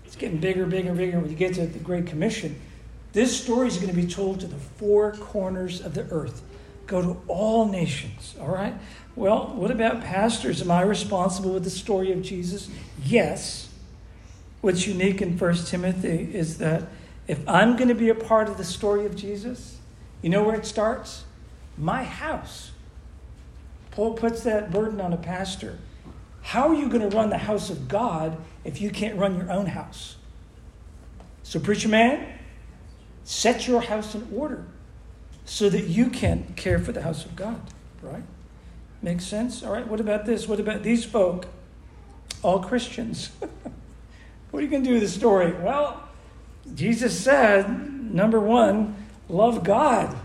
It's 0.06 0.16
getting 0.16 0.38
bigger, 0.38 0.68
bigger, 0.68 0.94
bigger. 0.94 1.20
When 1.20 1.30
you 1.30 1.36
get 1.36 1.56
to 1.56 1.66
the 1.66 1.80
Great 1.80 2.06
Commission, 2.06 2.60
this 3.14 3.44
story 3.44 3.68
is 3.68 3.78
going 3.78 3.90
to 3.90 3.96
be 3.96 4.08
told 4.08 4.42
to 4.42 4.48
the 4.48 4.58
four 4.58 5.14
corners 5.14 5.82
of 5.82 5.96
the 5.96 6.04
earth. 6.12 6.44
Go 6.89 7.03
to 7.03 7.22
all 7.27 7.67
nations, 7.67 8.34
all 8.41 8.48
right? 8.48 8.74
Well, 9.15 9.53
what 9.53 9.69
about 9.69 10.01
pastors? 10.01 10.60
Am 10.60 10.72
I 10.72 10.81
responsible 10.81 11.53
with 11.53 11.63
the 11.63 11.69
story 11.69 12.12
of 12.12 12.24
Jesus? 12.24 12.67
Yes. 13.05 13.69
What's 14.62 14.88
unique 14.88 15.22
in 15.22 15.38
1 15.38 15.55
Timothy 15.65 16.31
is 16.34 16.58
that 16.58 16.88
if 17.27 17.48
I'm 17.48 17.77
going 17.77 17.89
to 17.89 17.96
be 17.96 18.10
a 18.10 18.15
part 18.15 18.50
of 18.50 18.58
the 18.58 18.63
story 18.63 19.05
of 19.05 19.15
Jesus, 19.15 19.77
you 20.24 20.31
know 20.31 20.41
where 20.41 20.55
it 20.55 20.65
starts? 20.65 21.25
My 21.77 22.03
house. 22.03 22.72
Paul 23.91 24.15
puts 24.15 24.41
that 24.46 24.72
burden 24.72 25.00
on 25.00 25.13
a 25.13 25.17
pastor. 25.17 25.77
How 26.41 26.69
are 26.69 26.74
you 26.74 26.89
going 26.89 27.08
to 27.08 27.15
run 27.15 27.29
the 27.29 27.38
house 27.38 27.69
of 27.69 27.88
God 27.88 28.36
if 28.63 28.81
you 28.81 28.89
can't 28.89 29.15
run 29.15 29.38
your 29.38 29.51
own 29.51 29.67
house? 29.67 30.15
So, 31.43 31.60
preacher 31.60 31.88
man, 31.88 32.39
set 33.25 33.67
your 33.67 33.81
house 33.81 34.15
in 34.15 34.27
order 34.34 34.65
so 35.50 35.68
that 35.68 35.86
you 35.86 36.12
can 36.12 36.53
care 36.56 36.77
for 36.77 36.91
the 36.91 37.01
house 37.01 37.25
of 37.25 37.36
God, 37.36 37.60
right? 38.03 38.22
Makes 39.01 39.25
sense? 39.25 39.63
All 39.63 39.72
right, 39.72 39.88
what 39.88 40.00
about 40.00 40.27
this? 40.27 40.48
What 40.48 40.60
about 40.60 40.84
these 40.84 41.03
folk? 41.03 41.48
All 42.44 42.60
Christians. 42.60 43.32
what 44.51 44.60
are 44.60 44.62
you 44.62 44.70
going 44.70 44.84
to 44.84 44.88
do 44.88 44.94
with 44.94 45.01
the 45.01 45.10
story? 45.10 45.51
Well, 45.53 46.08
Jesus 46.75 47.20
said, 47.20 48.13
number 48.13 48.39
one, 48.39 48.96
love 49.27 49.63
God. 49.63 50.15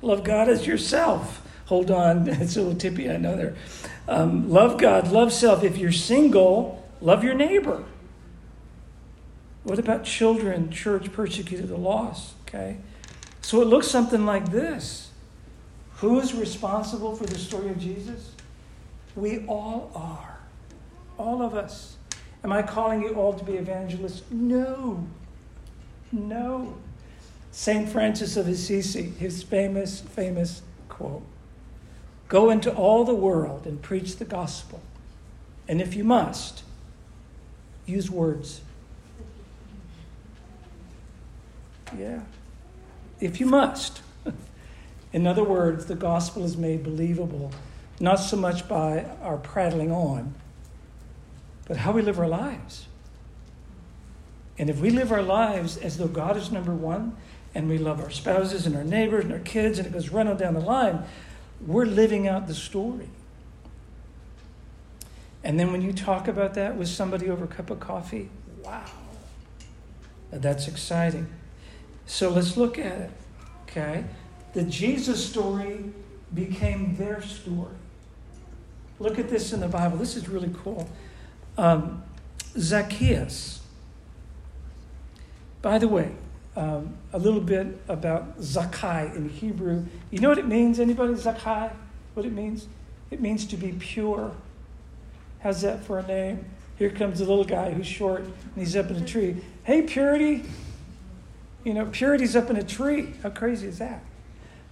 Love 0.00 0.22
God 0.22 0.48
as 0.48 0.64
yourself. 0.64 1.42
Hold 1.66 1.90
on, 1.90 2.28
it's 2.28 2.56
a 2.56 2.62
little 2.62 2.78
tippy, 2.78 3.10
I 3.10 3.16
know 3.16 3.36
there. 3.36 3.56
Um, 4.06 4.48
love 4.48 4.78
God, 4.78 5.10
love 5.10 5.32
self. 5.32 5.64
If 5.64 5.76
you're 5.76 5.90
single, 5.90 6.88
love 7.00 7.24
your 7.24 7.34
neighbor. 7.34 7.84
What 9.64 9.80
about 9.80 10.04
children, 10.04 10.70
church, 10.70 11.12
persecuted, 11.12 11.66
the 11.66 11.76
lost? 11.76 12.34
Okay? 12.46 12.76
So 13.48 13.62
it 13.62 13.64
looks 13.64 13.88
something 13.88 14.26
like 14.26 14.50
this 14.50 15.08
Who's 15.94 16.34
responsible 16.34 17.16
for 17.16 17.24
the 17.24 17.38
story 17.38 17.70
of 17.70 17.78
Jesus? 17.78 18.34
We 19.16 19.46
all 19.46 19.90
are. 19.94 20.38
All 21.16 21.40
of 21.40 21.54
us. 21.54 21.96
Am 22.44 22.52
I 22.52 22.60
calling 22.60 23.00
you 23.00 23.14
all 23.14 23.32
to 23.32 23.42
be 23.42 23.54
evangelists? 23.54 24.20
No. 24.30 25.02
No. 26.12 26.76
St. 27.50 27.88
Francis 27.88 28.36
of 28.36 28.48
Assisi, 28.48 29.14
his 29.18 29.42
famous, 29.42 30.02
famous 30.02 30.60
quote 30.90 31.24
Go 32.28 32.50
into 32.50 32.70
all 32.70 33.06
the 33.06 33.14
world 33.14 33.66
and 33.66 33.80
preach 33.80 34.16
the 34.16 34.26
gospel. 34.26 34.82
And 35.66 35.80
if 35.80 35.94
you 35.94 36.04
must, 36.04 36.64
use 37.86 38.10
words. 38.10 38.60
Yeah. 41.98 42.20
If 43.20 43.40
you 43.40 43.46
must. 43.46 44.02
In 45.12 45.26
other 45.26 45.42
words, 45.42 45.86
the 45.86 45.94
gospel 45.94 46.44
is 46.44 46.56
made 46.56 46.82
believable, 46.82 47.50
not 47.98 48.16
so 48.16 48.36
much 48.36 48.68
by 48.68 49.04
our 49.22 49.38
prattling 49.38 49.90
on, 49.90 50.34
but 51.66 51.78
how 51.78 51.92
we 51.92 52.02
live 52.02 52.18
our 52.18 52.28
lives. 52.28 52.86
And 54.58 54.68
if 54.68 54.80
we 54.80 54.90
live 54.90 55.12
our 55.12 55.22
lives 55.22 55.76
as 55.76 55.96
though 55.96 56.08
God 56.08 56.36
is 56.36 56.50
number 56.50 56.74
one, 56.74 57.16
and 57.54 57.68
we 57.68 57.78
love 57.78 58.00
our 58.00 58.10
spouses 58.10 58.66
and 58.66 58.76
our 58.76 58.84
neighbors 58.84 59.24
and 59.24 59.32
our 59.32 59.38
kids, 59.38 59.78
and 59.78 59.86
it 59.86 59.92
goes 59.92 60.10
running 60.10 60.36
down 60.36 60.54
the 60.54 60.60
line, 60.60 61.04
we're 61.66 61.86
living 61.86 62.28
out 62.28 62.46
the 62.46 62.54
story. 62.54 63.08
And 65.42 65.58
then 65.58 65.72
when 65.72 65.80
you 65.80 65.92
talk 65.92 66.28
about 66.28 66.54
that 66.54 66.76
with 66.76 66.88
somebody 66.88 67.30
over 67.30 67.44
a 67.44 67.48
cup 67.48 67.70
of 67.70 67.80
coffee, 67.80 68.28
wow, 68.62 68.84
that's 70.30 70.68
exciting. 70.68 71.28
So 72.08 72.30
let's 72.30 72.56
look 72.56 72.78
at 72.78 72.98
it, 72.98 73.10
okay? 73.68 74.02
The 74.54 74.62
Jesus 74.62 75.24
story 75.24 75.84
became 76.34 76.96
their 76.96 77.20
story. 77.20 77.76
Look 78.98 79.18
at 79.18 79.28
this 79.28 79.52
in 79.52 79.60
the 79.60 79.68
Bible. 79.68 79.98
This 79.98 80.16
is 80.16 80.26
really 80.26 80.50
cool. 80.64 80.88
Um, 81.58 82.02
Zacchaeus. 82.58 83.60
By 85.60 85.76
the 85.76 85.86
way, 85.86 86.12
um, 86.56 86.96
a 87.12 87.18
little 87.18 87.42
bit 87.42 87.66
about 87.88 88.40
Zakai 88.40 89.14
in 89.14 89.28
Hebrew. 89.28 89.84
You 90.10 90.20
know 90.20 90.30
what 90.30 90.38
it 90.38 90.48
means? 90.48 90.80
Anybody? 90.80 91.12
Zakai? 91.12 91.70
What 92.14 92.24
it 92.24 92.32
means? 92.32 92.68
It 93.10 93.20
means 93.20 93.46
to 93.46 93.56
be 93.58 93.72
pure. 93.72 94.32
How's 95.40 95.60
that 95.60 95.84
for 95.84 95.98
a 95.98 96.06
name? 96.06 96.46
Here 96.78 96.90
comes 96.90 97.18
the 97.18 97.26
little 97.26 97.44
guy 97.44 97.70
who's 97.70 97.86
short 97.86 98.22
and 98.22 98.32
he's 98.56 98.74
up 98.76 98.90
in 98.90 98.96
a 98.96 99.04
tree. 99.04 99.36
Hey, 99.64 99.82
purity. 99.82 100.44
You 101.64 101.74
know, 101.74 101.86
purity's 101.86 102.36
up 102.36 102.50
in 102.50 102.56
a 102.56 102.62
tree. 102.62 103.14
How 103.22 103.30
crazy 103.30 103.66
is 103.66 103.78
that? 103.78 104.02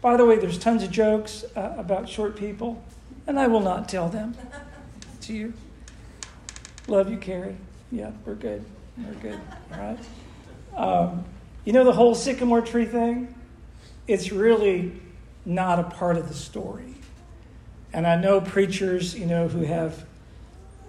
By 0.00 0.16
the 0.16 0.24
way, 0.24 0.38
there's 0.38 0.58
tons 0.58 0.82
of 0.82 0.90
jokes 0.90 1.44
uh, 1.56 1.74
about 1.76 2.08
short 2.08 2.36
people, 2.36 2.82
and 3.26 3.38
I 3.38 3.48
will 3.48 3.60
not 3.60 3.88
tell 3.88 4.08
them 4.08 4.36
to 5.22 5.32
you. 5.32 5.52
Love 6.86 7.10
you, 7.10 7.16
Carrie. 7.16 7.56
Yeah, 7.90 8.12
we're 8.24 8.34
good. 8.34 8.64
We're 8.96 9.14
good. 9.14 9.40
All 9.72 9.78
right. 9.78 9.98
Um, 10.76 11.24
you 11.64 11.72
know 11.72 11.84
the 11.84 11.92
whole 11.92 12.14
sycamore 12.14 12.60
tree 12.60 12.84
thing? 12.84 13.34
It's 14.06 14.30
really 14.30 14.92
not 15.44 15.78
a 15.80 15.84
part 15.84 16.16
of 16.16 16.28
the 16.28 16.34
story. 16.34 16.94
And 17.92 18.06
I 18.06 18.16
know 18.16 18.40
preachers, 18.40 19.14
you 19.18 19.26
know, 19.26 19.48
who 19.48 19.64
have 19.64 20.04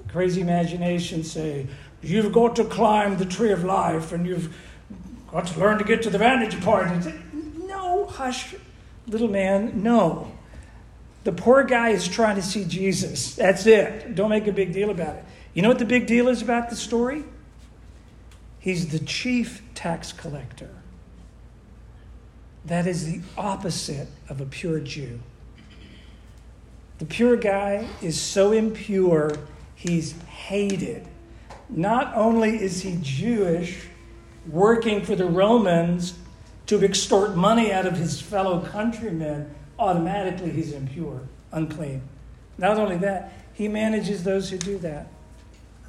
crazy 0.10 0.42
imagination 0.42 1.24
say, 1.24 1.68
you've 2.02 2.32
got 2.32 2.56
to 2.58 2.66
climb 2.66 3.18
the 3.18 3.26
tree 3.26 3.52
of 3.52 3.64
life 3.64 4.12
and 4.12 4.26
you've 4.26 4.56
got 5.32 5.48
to 5.48 5.60
learn 5.60 5.78
to 5.78 5.84
get 5.84 6.02
to 6.04 6.10
the 6.10 6.18
vantage 6.18 6.60
point. 6.62 7.04
Say, 7.04 7.16
no, 7.34 8.06
hush, 8.06 8.56
little 9.08 9.28
man, 9.28 9.84
no. 9.84 10.32
The 11.24 11.32
poor 11.32 11.64
guy 11.64 11.90
is 11.90 12.08
trying 12.08 12.38
to 12.38 12.42
see 12.42 12.64
Jesus. 12.64 13.36
That's 13.36 13.66
it. 13.66 14.16
Don't 14.16 14.30
make 14.30 14.48
a 14.48 14.54
big 14.54 14.72
deal 14.72 14.90
about 14.90 15.16
it. 15.16 15.26
You 15.54 15.62
know 15.62 15.70
what 15.70 15.80
the 15.80 15.86
big 15.86 16.08
deal 16.08 16.30
is 16.30 16.42
about 16.42 16.70
the 16.70 16.76
story? 16.76 17.24
He's 18.60 18.90
the 18.90 19.00
chief 19.00 19.62
tax 19.76 20.14
collector. 20.14 20.70
That 22.66 22.86
is 22.86 23.12
the 23.12 23.22
opposite 23.38 24.10
of 24.30 24.42
a 24.42 24.46
pure 24.46 24.80
Jew. 24.80 25.20
The 27.00 27.06
pure 27.06 27.38
guy 27.38 27.88
is 28.02 28.20
so 28.20 28.52
impure, 28.52 29.32
he's 29.76 30.14
hated. 30.24 31.08
Not 31.70 32.16
only 32.16 32.62
is 32.62 32.82
he 32.82 32.98
Jewish, 33.02 33.88
working 34.50 35.04
for 35.04 35.16
the 35.16 35.26
Romans 35.26 36.18
to 36.68 36.84
extort 36.84 37.36
money 37.36 37.72
out 37.72 37.86
of 37.86 37.98
his 37.98 38.22
fellow 38.22 38.62
countrymen, 38.62 39.54
automatically 39.80 40.52
he's 40.52 40.74
impure, 40.74 41.22
unclean. 41.52 42.02
Not 42.58 42.78
only 42.78 42.98
that, 42.98 43.32
he 43.54 43.68
manages 43.68 44.24
those 44.24 44.50
who 44.50 44.58
do 44.58 44.78
that. 44.80 45.08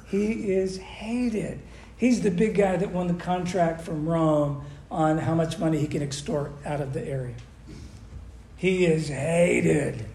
He 0.07 0.51
is 0.51 0.77
hated. 0.77 1.59
He's 1.97 2.21
the 2.21 2.31
big 2.31 2.55
guy 2.55 2.77
that 2.77 2.91
won 2.91 3.07
the 3.07 3.13
contract 3.13 3.81
from 3.81 4.07
Rome 4.07 4.63
on 4.89 5.19
how 5.19 5.35
much 5.35 5.59
money 5.59 5.79
he 5.79 5.87
can 5.87 6.01
extort 6.01 6.51
out 6.65 6.81
of 6.81 6.93
the 6.93 7.05
area. 7.05 7.35
He 8.57 8.85
is 8.85 9.09
hated. 9.09 10.05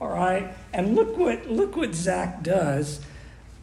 All 0.00 0.08
right? 0.08 0.54
And 0.72 0.94
look 0.94 1.16
what 1.16 1.48
look 1.50 1.76
what 1.76 1.94
Zach 1.94 2.42
does. 2.42 3.00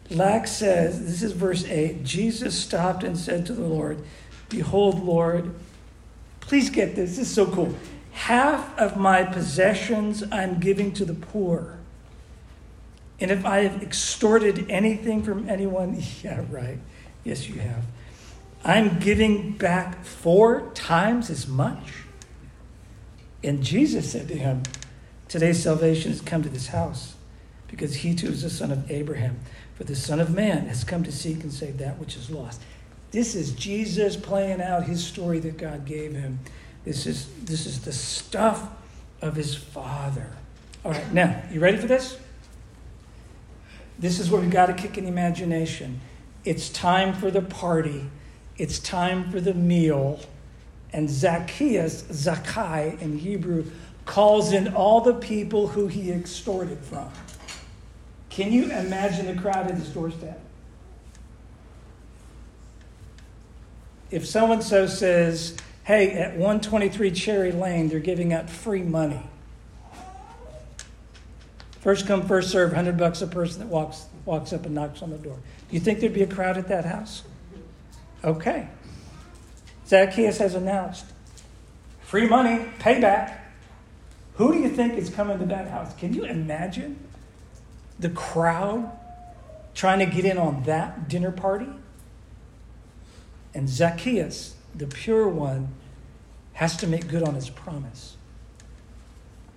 Lack 0.09 0.47
says, 0.47 1.05
this 1.05 1.21
is 1.21 1.33
verse 1.33 1.63
8. 1.65 2.03
Jesus 2.03 2.57
stopped 2.57 3.03
and 3.03 3.17
said 3.17 3.45
to 3.45 3.53
the 3.53 3.63
Lord, 3.63 4.03
Behold, 4.49 5.03
Lord, 5.03 5.53
please 6.41 6.69
get 6.69 6.95
this. 6.95 7.11
This 7.11 7.27
is 7.27 7.33
so 7.33 7.45
cool. 7.45 7.73
Half 8.11 8.77
of 8.77 8.97
my 8.97 9.23
possessions 9.23 10.23
I'm 10.31 10.59
giving 10.59 10.91
to 10.93 11.05
the 11.05 11.13
poor. 11.13 11.77
And 13.19 13.31
if 13.31 13.45
I 13.45 13.59
have 13.59 13.81
extorted 13.83 14.69
anything 14.69 15.23
from 15.23 15.47
anyone, 15.49 16.01
yeah, 16.23 16.43
right. 16.49 16.79
Yes, 17.23 17.47
you 17.47 17.59
have. 17.59 17.83
I'm 18.63 18.99
giving 18.99 19.53
back 19.53 20.03
four 20.03 20.71
times 20.73 21.29
as 21.29 21.47
much. 21.47 21.93
And 23.43 23.63
Jesus 23.63 24.11
said 24.11 24.27
to 24.27 24.35
him, 24.35 24.63
Today's 25.27 25.61
salvation 25.61 26.11
has 26.11 26.21
come 26.21 26.41
to 26.43 26.49
this 26.49 26.67
house, 26.67 27.15
because 27.67 27.97
he 27.97 28.15
too 28.15 28.27
is 28.27 28.41
the 28.41 28.49
son 28.49 28.71
of 28.71 28.89
Abraham. 28.89 29.39
For 29.75 29.85
the 29.85 29.95
Son 29.95 30.19
of 30.19 30.35
Man 30.35 30.65
has 30.65 30.83
come 30.83 31.03
to 31.03 31.11
seek 31.11 31.41
and 31.41 31.53
save 31.53 31.77
that 31.77 31.99
which 31.99 32.17
is 32.17 32.29
lost. 32.29 32.61
This 33.11 33.35
is 33.35 33.53
Jesus 33.53 34.15
playing 34.15 34.61
out 34.61 34.83
his 34.83 35.03
story 35.03 35.39
that 35.39 35.57
God 35.57 35.85
gave 35.85 36.13
him. 36.13 36.39
This 36.85 37.05
is, 37.05 37.27
this 37.43 37.65
is 37.65 37.81
the 37.81 37.91
stuff 37.91 38.69
of 39.21 39.35
his 39.35 39.55
Father. 39.55 40.27
All 40.85 40.91
right, 40.91 41.13
now, 41.13 41.41
you 41.51 41.59
ready 41.59 41.77
for 41.77 41.87
this? 41.87 42.17
This 43.97 44.19
is 44.19 44.31
where 44.31 44.39
we've 44.39 44.49
got 44.49 44.67
to 44.67 44.73
kick 44.73 44.97
in 44.97 45.05
imagination. 45.05 45.99
It's 46.45 46.69
time 46.69 47.13
for 47.13 47.29
the 47.29 47.41
party, 47.41 48.09
it's 48.57 48.79
time 48.79 49.29
for 49.29 49.41
the 49.41 49.53
meal. 49.53 50.19
And 50.91 51.09
Zacchaeus, 51.09 52.05
Zacchaeus 52.11 52.99
in 53.01 53.19
Hebrew, 53.19 53.65
calls 54.05 54.53
in 54.53 54.73
all 54.73 55.01
the 55.01 55.13
people 55.13 55.67
who 55.67 55.87
he 55.87 56.11
extorted 56.11 56.79
from. 56.79 57.11
Can 58.29 58.51
you 58.51 58.71
imagine 58.71 59.27
the 59.27 59.39
crowd 59.39 59.67
at 59.67 59.75
his 59.75 59.89
doorstep? 59.89 60.41
If 64.11 64.25
so 64.25 64.51
and 64.51 64.63
so 64.63 64.87
says, 64.87 65.55
hey, 65.83 66.13
at 66.13 66.31
123 66.31 67.11
Cherry 67.11 67.51
Lane, 67.51 67.89
they're 67.89 67.99
giving 67.99 68.33
out 68.33 68.49
free 68.49 68.81
money. 68.81 69.21
First 71.79 72.07
come, 72.07 72.27
first 72.27 72.49
serve, 72.49 72.69
100 72.69 72.97
bucks 72.97 73.21
a 73.21 73.27
person 73.27 73.61
that 73.61 73.67
walks, 73.67 74.05
walks 74.25 74.51
up 74.51 74.65
and 74.65 74.75
knocks 74.75 75.01
on 75.01 75.11
the 75.11 75.17
door. 75.17 75.37
Do 75.69 75.75
you 75.75 75.79
think 75.79 75.99
there'd 75.99 76.13
be 76.13 76.23
a 76.23 76.27
crowd 76.27 76.57
at 76.57 76.67
that 76.67 76.85
house? 76.85 77.23
Okay. 78.23 78.67
Zacchaeus 79.87 80.37
has 80.39 80.55
announced 80.55 81.05
free 82.01 82.27
money, 82.27 82.65
payback. 82.79 83.37
Who 84.35 84.51
do 84.51 84.59
you 84.59 84.69
think 84.69 84.95
is 84.95 85.09
coming 85.09 85.39
to 85.39 85.45
that 85.45 85.69
house? 85.69 85.93
Can 85.95 86.13
you 86.13 86.25
imagine 86.25 86.99
the 87.97 88.09
crowd 88.09 88.91
trying 89.73 89.99
to 89.99 90.05
get 90.05 90.25
in 90.25 90.37
on 90.37 90.63
that 90.63 91.07
dinner 91.07 91.31
party? 91.31 91.67
And 93.53 93.67
Zacchaeus, 93.67 94.55
the 94.75 94.87
pure 94.87 95.27
one, 95.27 95.73
has 96.53 96.77
to 96.77 96.87
make 96.87 97.07
good 97.07 97.23
on 97.23 97.35
his 97.35 97.49
promise. 97.49 98.17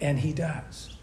And 0.00 0.20
he 0.20 0.32
does. 0.32 0.96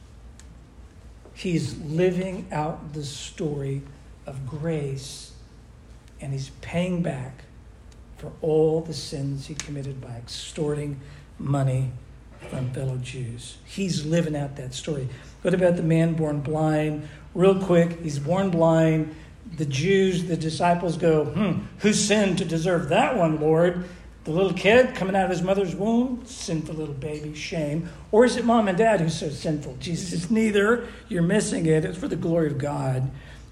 He's 1.33 1.77
living 1.79 2.47
out 2.51 2.93
the 2.93 3.03
story 3.03 3.81
of 4.25 4.45
grace, 4.45 5.31
and 6.19 6.33
he's 6.33 6.49
paying 6.61 7.01
back 7.01 7.43
for 8.17 8.31
all 8.41 8.81
the 8.81 8.93
sins 8.93 9.47
he 9.47 9.55
committed 9.55 10.01
by 10.01 10.11
extorting 10.17 10.99
money 11.37 11.91
from 12.49 12.71
fellow 12.71 12.97
Jews. 12.97 13.57
He's 13.65 14.05
living 14.05 14.35
out 14.35 14.55
that 14.57 14.73
story. 14.73 15.07
What 15.41 15.53
about 15.53 15.77
the 15.77 15.83
man 15.83 16.13
born 16.13 16.41
blind? 16.41 17.07
Real 17.33 17.61
quick, 17.61 18.01
he's 18.01 18.19
born 18.19 18.49
blind. 18.49 19.15
The 19.57 19.65
Jews, 19.65 20.25
the 20.25 20.37
disciples 20.37 20.97
go, 20.97 21.25
hmm, 21.25 21.61
who 21.79 21.93
sinned 21.93 22.37
to 22.37 22.45
deserve 22.45 22.89
that 22.89 23.17
one, 23.17 23.39
Lord? 23.39 23.85
The 24.25 24.31
little 24.31 24.53
kid 24.53 24.95
coming 24.95 25.15
out 25.15 25.25
of 25.25 25.31
his 25.31 25.41
mother's 25.41 25.75
womb, 25.75 26.23
sinful 26.25 26.75
little 26.75 26.93
baby, 26.93 27.33
shame. 27.33 27.89
Or 28.11 28.25
is 28.25 28.35
it 28.35 28.45
mom 28.45 28.67
and 28.67 28.77
dad 28.77 29.01
who's 29.01 29.17
so 29.17 29.29
sinful? 29.29 29.77
Jesus 29.79 30.13
is 30.13 30.29
neither. 30.29 30.87
You're 31.07 31.23
missing 31.23 31.65
it. 31.65 31.85
It's 31.85 31.97
for 31.97 32.07
the 32.07 32.15
glory 32.15 32.47
of 32.47 32.57
God 32.57 33.09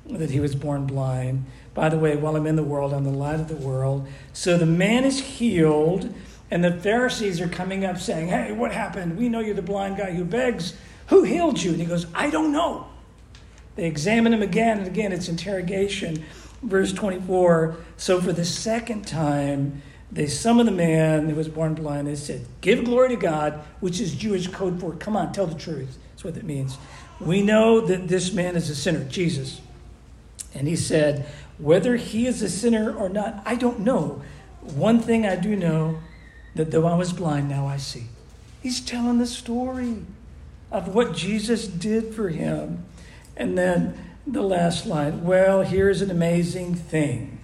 that 0.10 0.30
he 0.30 0.40
was 0.40 0.56
born 0.56 0.86
blind. 0.86 1.46
By 1.74 1.90
the 1.90 1.98
way, 1.98 2.16
while 2.16 2.36
I'm 2.36 2.48
in 2.48 2.56
the 2.56 2.64
world, 2.64 2.94
I'm 2.94 3.04
the 3.04 3.10
light 3.12 3.40
of 3.40 3.48
the 3.48 3.56
world. 3.56 4.08
So 4.34 4.58
the 4.58 4.66
man 4.66 5.04
is 5.04 5.20
healed, 5.20 6.14
and 6.50 6.64
the 6.64 6.72
Pharisees 6.72 7.42
are 7.42 7.48
coming 7.48 7.86
up 7.86 7.98
saying, 7.98 8.28
Hey, 8.28 8.52
what 8.52 8.72
happened? 8.72 9.18
We 9.18 9.30
know 9.30 9.40
you're 9.40 9.56
the 9.56 9.62
blind 9.62 9.98
guy 9.98 10.12
who 10.12 10.26
begs. 10.26 10.76
Who 11.08 11.24
healed 11.24 11.62
you? 11.62 11.72
And 11.72 11.80
he 11.80 11.86
goes, 11.86 12.08
I 12.14 12.30
don't 12.30 12.52
know. 12.52 12.88
They 13.78 13.86
examine 13.86 14.34
him 14.34 14.42
again 14.42 14.80
and 14.80 14.88
again. 14.88 15.14
It's 15.14 15.30
interrogation. 15.30 16.26
Verse 16.62 16.92
24 16.92 17.78
So 17.96 18.20
for 18.20 18.34
the 18.34 18.44
second 18.44 19.08
time, 19.08 19.82
they 20.12 20.28
summoned 20.28 20.68
the 20.68 20.74
man 20.74 21.30
who 21.30 21.36
was 21.36 21.48
born 21.48 21.76
blind. 21.76 22.08
They 22.08 22.16
said, 22.16 22.46
Give 22.60 22.84
glory 22.84 23.10
to 23.10 23.16
God, 23.16 23.62
which 23.80 24.02
is 24.02 24.16
Jewish 24.16 24.48
code 24.48 24.80
for 24.82 24.94
come 24.94 25.16
on, 25.16 25.32
tell 25.32 25.48
the 25.48 25.56
truth. 25.56 25.98
That's 26.12 26.24
what 26.24 26.36
it 26.36 26.44
means. 26.44 26.78
We 27.22 27.42
know 27.42 27.80
that 27.82 28.08
this 28.08 28.34
man 28.34 28.56
is 28.56 28.70
a 28.70 28.76
sinner, 28.76 29.04
Jesus. 29.06 29.62
And 30.54 30.68
he 30.68 30.76
said, 30.76 31.28
Whether 31.60 31.98
he 31.98 32.26
is 32.26 32.42
a 32.42 32.50
sinner 32.50 32.96
or 32.96 33.10
not, 33.10 33.42
I 33.46 33.56
don't 33.56 33.82
know. 33.82 34.24
One 34.62 35.00
thing 35.00 35.26
I 35.26 35.36
do 35.36 35.56
know 35.56 36.00
that 36.56 36.72
though 36.72 36.88
I 36.88 36.96
was 36.96 37.14
blind, 37.14 37.48
now 37.48 37.68
I 37.68 37.78
see. 37.78 38.06
He's 38.64 38.82
telling 38.82 39.20
the 39.20 39.28
story 39.28 39.98
of 40.72 40.94
what 40.94 41.16
Jesus 41.16 41.68
did 41.68 42.16
for 42.16 42.30
him. 42.30 42.86
And 43.38 43.58
then 43.58 43.98
the 44.26 44.42
last 44.42 44.86
line 44.86 45.24
well, 45.24 45.62
here's 45.62 46.02
an 46.02 46.12
amazing 46.12 46.76
thing 46.76 47.40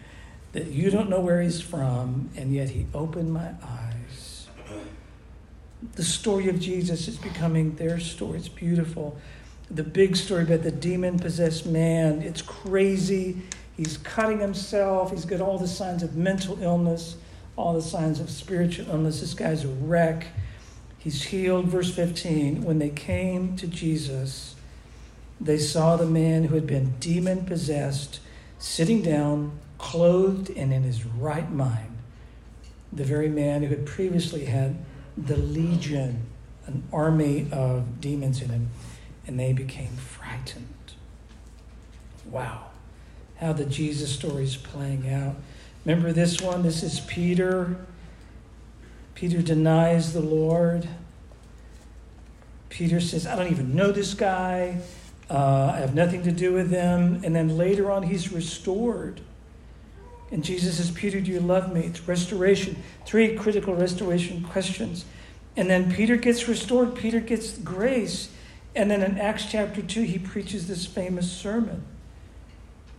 that 0.51 0.67
you 0.67 0.91
don't 0.91 1.09
know 1.09 1.19
where 1.19 1.41
he's 1.41 1.61
from, 1.61 2.29
and 2.35 2.53
yet 2.53 2.69
he 2.69 2.85
opened 2.93 3.33
my 3.33 3.51
eyes. 3.63 4.47
The 5.95 6.03
story 6.03 6.49
of 6.49 6.59
Jesus 6.59 7.07
is 7.07 7.17
becoming 7.17 7.75
their 7.75 7.99
story. 7.99 8.39
It's 8.39 8.47
beautiful. 8.47 9.17
The 9.69 9.83
big 9.83 10.15
story 10.15 10.43
about 10.43 10.63
the 10.63 10.71
demon 10.71 11.17
possessed 11.19 11.65
man, 11.65 12.21
it's 12.21 12.41
crazy. 12.41 13.41
He's 13.75 13.97
cutting 13.97 14.39
himself, 14.39 15.11
he's 15.11 15.25
got 15.25 15.41
all 15.41 15.57
the 15.57 15.67
signs 15.67 16.03
of 16.03 16.15
mental 16.15 16.61
illness, 16.61 17.15
all 17.55 17.73
the 17.73 17.81
signs 17.81 18.19
of 18.19 18.29
spiritual 18.29 18.89
illness. 18.89 19.21
This 19.21 19.33
guy's 19.33 19.63
a 19.63 19.67
wreck. 19.67 20.27
He's 20.99 21.23
healed. 21.23 21.65
Verse 21.65 21.93
15 21.93 22.63
when 22.63 22.79
they 22.79 22.89
came 22.89 23.55
to 23.57 23.67
Jesus, 23.67 24.55
they 25.39 25.57
saw 25.57 25.95
the 25.95 26.05
man 26.05 26.45
who 26.45 26.55
had 26.55 26.67
been 26.67 26.95
demon 26.99 27.45
possessed 27.45 28.19
sitting 28.59 29.01
down 29.01 29.59
clothed 29.77 30.49
and 30.51 30.71
in 30.71 30.83
his 30.83 31.05
right 31.05 31.51
mind, 31.51 31.97
the 32.91 33.03
very 33.03 33.27
man 33.27 33.63
who 33.63 33.69
had 33.69 33.85
previously 33.85 34.45
had 34.45 34.77
the 35.17 35.35
legion, 35.35 36.25
an 36.65 36.83
army 36.93 37.47
of 37.51 37.99
demons 37.99 38.41
in 38.41 38.49
him, 38.49 38.69
and 39.27 39.39
they 39.39 39.51
became 39.51 39.95
frightened. 39.97 40.67
Wow, 42.25 42.67
how 43.37 43.53
the 43.53 43.65
Jesus 43.65 44.11
story 44.11 44.43
is 44.43 44.55
playing 44.55 45.09
out. 45.09 45.35
Remember 45.85 46.13
this 46.13 46.41
one? 46.41 46.63
This 46.63 46.81
is 46.81 47.01
Peter. 47.01 47.75
Peter 49.15 49.41
denies 49.41 50.13
the 50.13 50.21
Lord. 50.21 50.87
Peter 52.69 52.99
says, 52.99 53.27
I 53.27 53.35
don't 53.35 53.51
even 53.51 53.75
know 53.75 53.91
this 53.91 54.13
guy. 54.13 54.79
Uh, 55.33 55.73
I 55.75 55.79
have 55.79 55.95
nothing 55.95 56.21
to 56.23 56.31
do 56.31 56.53
with 56.53 56.69
them. 56.69 57.21
And 57.23 57.35
then 57.35 57.57
later 57.57 57.91
on, 57.91 58.03
he's 58.03 58.31
restored. 58.31 59.19
And 60.31 60.43
Jesus 60.43 60.77
says, 60.77 60.91
Peter, 60.91 61.19
do 61.19 61.31
you 61.31 61.39
love 61.39 61.73
me? 61.73 61.81
It's 61.81 62.07
restoration. 62.07 62.81
Three 63.07 63.35
critical 63.35 63.73
restoration 63.73 64.43
questions. 64.43 65.05
And 65.57 65.69
then 65.69 65.91
Peter 65.91 66.17
gets 66.17 66.47
restored, 66.47 66.95
Peter 66.95 67.19
gets 67.19 67.57
grace. 67.57 68.29
And 68.75 68.91
then 68.91 69.01
in 69.01 69.17
Acts 69.17 69.45
chapter 69.51 69.81
2, 69.81 70.03
he 70.03 70.19
preaches 70.19 70.67
this 70.67 70.85
famous 70.85 71.31
sermon. 71.31 71.83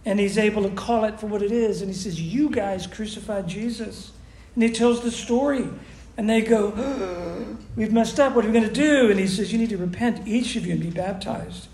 And 0.05 0.19
he's 0.19 0.37
able 0.37 0.65
to 0.65 0.71
call 0.71 1.05
it 1.05 1.21
for 1.21 1.27
what 1.27 1.41
it 1.41 1.53
is. 1.53 1.83
And 1.83 1.91
he 1.91 1.97
says, 1.97 2.21
You 2.21 2.51
guys 2.51 2.87
crucified 2.89 3.47
Jesus. 3.47 4.11
And 4.55 4.63
he 4.63 4.71
tells 4.71 5.03
the 5.03 5.11
story. 5.11 5.69
And 6.17 6.29
they 6.29 6.41
go, 6.41 7.57
We've 7.77 7.93
messed 7.93 8.19
up. 8.19 8.35
What 8.35 8.45
are 8.45 8.49
we 8.49 8.55
going 8.55 8.69
to 8.69 8.75
do? 8.75 9.11
And 9.11 9.21
he 9.21 9.29
says, 9.29 9.53
You 9.53 9.59
need 9.59 9.71
to 9.71 9.79
repent, 9.79 10.27
each 10.27 10.57
of 10.57 10.67
you, 10.67 10.73
and 10.73 10.83
be 10.83 10.91
baptized 10.91 11.69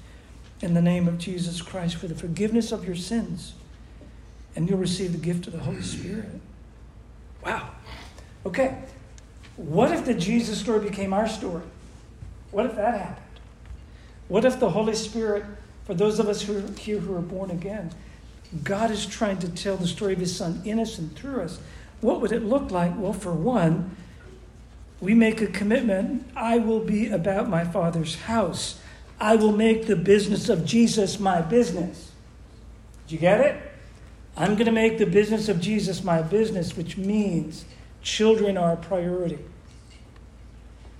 in 0.60 0.74
the 0.74 0.82
name 0.82 1.08
of 1.08 1.18
Jesus 1.18 1.62
Christ 1.62 1.96
for 1.96 2.06
the 2.06 2.14
forgiveness 2.14 2.72
of 2.72 2.84
your 2.84 2.96
sins 2.96 3.54
and 4.56 4.68
you'll 4.68 4.78
receive 4.78 5.12
the 5.12 5.18
gift 5.18 5.46
of 5.46 5.52
the 5.52 5.60
Holy 5.60 5.82
Spirit. 5.82 6.28
Wow. 7.44 7.70
Okay. 8.44 8.82
What 9.56 9.92
if 9.92 10.04
the 10.04 10.14
Jesus 10.14 10.58
story 10.58 10.80
became 10.80 11.12
our 11.12 11.28
story? 11.28 11.62
What 12.50 12.66
if 12.66 12.74
that 12.76 12.98
happened? 12.98 13.26
What 14.28 14.44
if 14.44 14.58
the 14.58 14.70
Holy 14.70 14.94
Spirit, 14.94 15.44
for 15.84 15.94
those 15.94 16.18
of 16.18 16.28
us 16.28 16.42
who 16.42 16.58
are 16.58 16.72
here 16.72 16.98
who 16.98 17.14
are 17.16 17.22
born 17.22 17.50
again, 17.50 17.90
God 18.64 18.90
is 18.90 19.06
trying 19.06 19.38
to 19.38 19.48
tell 19.48 19.76
the 19.76 19.86
story 19.86 20.12
of 20.14 20.18
His 20.18 20.34
Son 20.34 20.62
in 20.64 20.80
us 20.80 20.98
and 20.98 21.14
through 21.14 21.42
us? 21.42 21.60
What 22.00 22.20
would 22.20 22.32
it 22.32 22.44
look 22.44 22.70
like? 22.70 22.92
Well, 22.96 23.12
for 23.12 23.32
one, 23.32 23.96
we 25.00 25.14
make 25.14 25.40
a 25.40 25.46
commitment 25.46 26.28
I 26.34 26.58
will 26.58 26.80
be 26.80 27.08
about 27.08 27.48
my 27.48 27.64
Father's 27.64 28.16
house. 28.22 28.80
I 29.20 29.36
will 29.36 29.52
make 29.52 29.86
the 29.86 29.96
business 29.96 30.48
of 30.48 30.64
Jesus 30.64 31.20
my 31.20 31.42
business. 31.42 32.12
Did 33.06 33.12
you 33.14 33.18
get 33.18 33.40
it? 33.40 33.60
I'm 34.36 34.54
going 34.54 34.66
to 34.66 34.72
make 34.72 34.98
the 34.98 35.06
business 35.06 35.48
of 35.48 35.60
Jesus 35.60 36.02
my 36.02 36.22
business, 36.22 36.76
which 36.76 36.96
means 36.96 37.66
children 38.00 38.56
are 38.56 38.72
a 38.72 38.76
priority, 38.76 39.38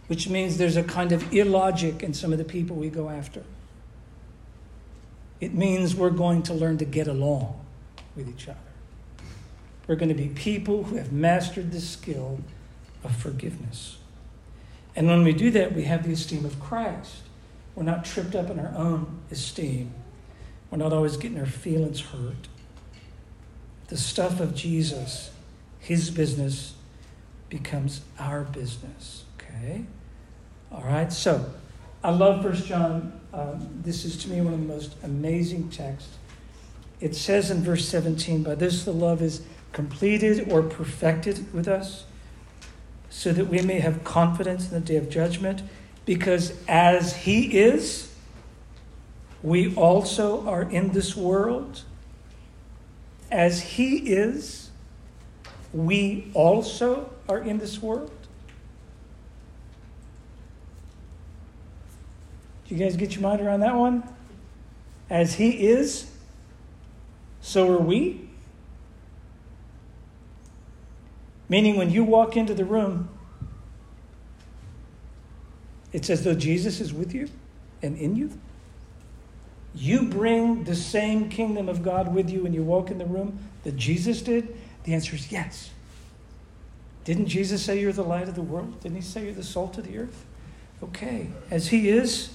which 0.08 0.28
means 0.28 0.58
there's 0.58 0.76
a 0.76 0.82
kind 0.82 1.12
of 1.12 1.32
illogic 1.32 2.02
in 2.02 2.12
some 2.12 2.32
of 2.32 2.38
the 2.38 2.44
people 2.44 2.76
we 2.76 2.90
go 2.90 3.08
after. 3.08 3.42
It 5.40 5.54
means 5.54 5.94
we're 5.94 6.10
going 6.10 6.42
to 6.44 6.54
learn 6.54 6.76
to 6.78 6.84
get 6.84 7.08
along 7.08 7.58
with 8.14 8.28
each 8.28 8.48
other. 8.48 8.58
We're 9.86 9.96
going 9.96 10.10
to 10.10 10.14
be 10.14 10.28
people 10.28 10.84
who 10.84 10.96
have 10.96 11.10
mastered 11.10 11.72
the 11.72 11.80
skill 11.80 12.40
of 13.02 13.16
forgiveness. 13.16 13.96
And 14.94 15.06
when 15.06 15.24
we 15.24 15.32
do 15.32 15.50
that, 15.52 15.74
we 15.74 15.84
have 15.84 16.04
the 16.04 16.12
esteem 16.12 16.44
of 16.44 16.60
Christ. 16.60 17.22
We're 17.80 17.86
not 17.86 18.04
tripped 18.04 18.34
up 18.34 18.50
in 18.50 18.60
our 18.60 18.74
own 18.76 19.20
esteem. 19.30 19.94
We're 20.70 20.76
not 20.76 20.92
always 20.92 21.16
getting 21.16 21.38
our 21.40 21.46
feelings 21.46 22.00
hurt 22.00 22.46
the 23.90 23.96
stuff 23.96 24.38
of 24.38 24.54
Jesus, 24.54 25.30
his 25.80 26.10
business, 26.10 26.74
becomes 27.48 28.02
our 28.20 28.44
business. 28.44 29.24
Okay? 29.36 29.84
All 30.70 30.84
right, 30.84 31.12
so 31.12 31.52
I 32.04 32.10
love 32.10 32.42
First 32.42 32.66
John. 32.66 33.20
Um, 33.32 33.80
this 33.82 34.04
is 34.04 34.16
to 34.18 34.30
me 34.30 34.40
one 34.40 34.54
of 34.54 34.60
the 34.60 34.66
most 34.66 34.94
amazing 35.02 35.70
texts. 35.70 36.18
It 37.00 37.16
says 37.16 37.50
in 37.50 37.64
verse 37.64 37.88
17, 37.88 38.44
By 38.44 38.54
this 38.54 38.84
the 38.84 38.92
love 38.92 39.22
is 39.22 39.42
completed 39.72 40.52
or 40.52 40.62
perfected 40.62 41.52
with 41.52 41.66
us, 41.66 42.04
so 43.08 43.32
that 43.32 43.46
we 43.46 43.60
may 43.62 43.80
have 43.80 44.04
confidence 44.04 44.70
in 44.70 44.74
the 44.74 44.86
day 44.86 44.96
of 44.96 45.10
judgment, 45.10 45.62
because 46.04 46.52
as 46.66 47.14
He 47.14 47.58
is, 47.58 48.12
we 49.42 49.74
also 49.74 50.46
are 50.46 50.62
in 50.62 50.92
this 50.92 51.16
world. 51.16 51.82
As 53.30 53.60
He 53.60 53.98
is, 54.10 54.70
we 55.72 56.30
also 56.34 57.10
are 57.28 57.38
in 57.38 57.58
this 57.58 57.80
world. 57.80 58.10
Do 62.66 62.74
you 62.74 62.84
guys 62.84 62.96
get 62.96 63.14
your 63.14 63.22
mind 63.22 63.40
around 63.40 63.60
that 63.60 63.74
one? 63.74 64.02
As 65.08 65.34
He 65.34 65.66
is, 65.66 66.10
so 67.40 67.68
are 67.70 67.78
we. 67.78 68.28
Meaning, 71.48 71.76
when 71.76 71.90
you 71.90 72.04
walk 72.04 72.36
into 72.36 72.54
the 72.54 72.64
room, 72.64 73.08
it's 75.92 76.10
as 76.10 76.24
though 76.24 76.34
Jesus 76.34 76.80
is 76.80 76.92
with 76.92 77.14
you 77.14 77.28
and 77.82 77.96
in 77.96 78.16
you. 78.16 78.30
You 79.74 80.02
bring 80.02 80.64
the 80.64 80.74
same 80.74 81.28
kingdom 81.28 81.68
of 81.68 81.82
God 81.82 82.12
with 82.14 82.28
you 82.30 82.42
when 82.42 82.52
you 82.52 82.62
walk 82.62 82.90
in 82.90 82.98
the 82.98 83.06
room 83.06 83.38
that 83.64 83.76
Jesus 83.76 84.22
did? 84.22 84.56
The 84.84 84.94
answer 84.94 85.14
is 85.14 85.30
yes. 85.30 85.70
Didn't 87.04 87.26
Jesus 87.26 87.64
say 87.64 87.80
you're 87.80 87.92
the 87.92 88.04
light 88.04 88.28
of 88.28 88.34
the 88.34 88.42
world? 88.42 88.80
Didn't 88.80 88.96
he 88.96 89.02
say 89.02 89.24
you're 89.24 89.34
the 89.34 89.42
salt 89.42 89.78
of 89.78 89.86
the 89.86 89.98
earth? 89.98 90.24
Okay. 90.82 91.28
As 91.50 91.68
he 91.68 91.88
is, 91.88 92.30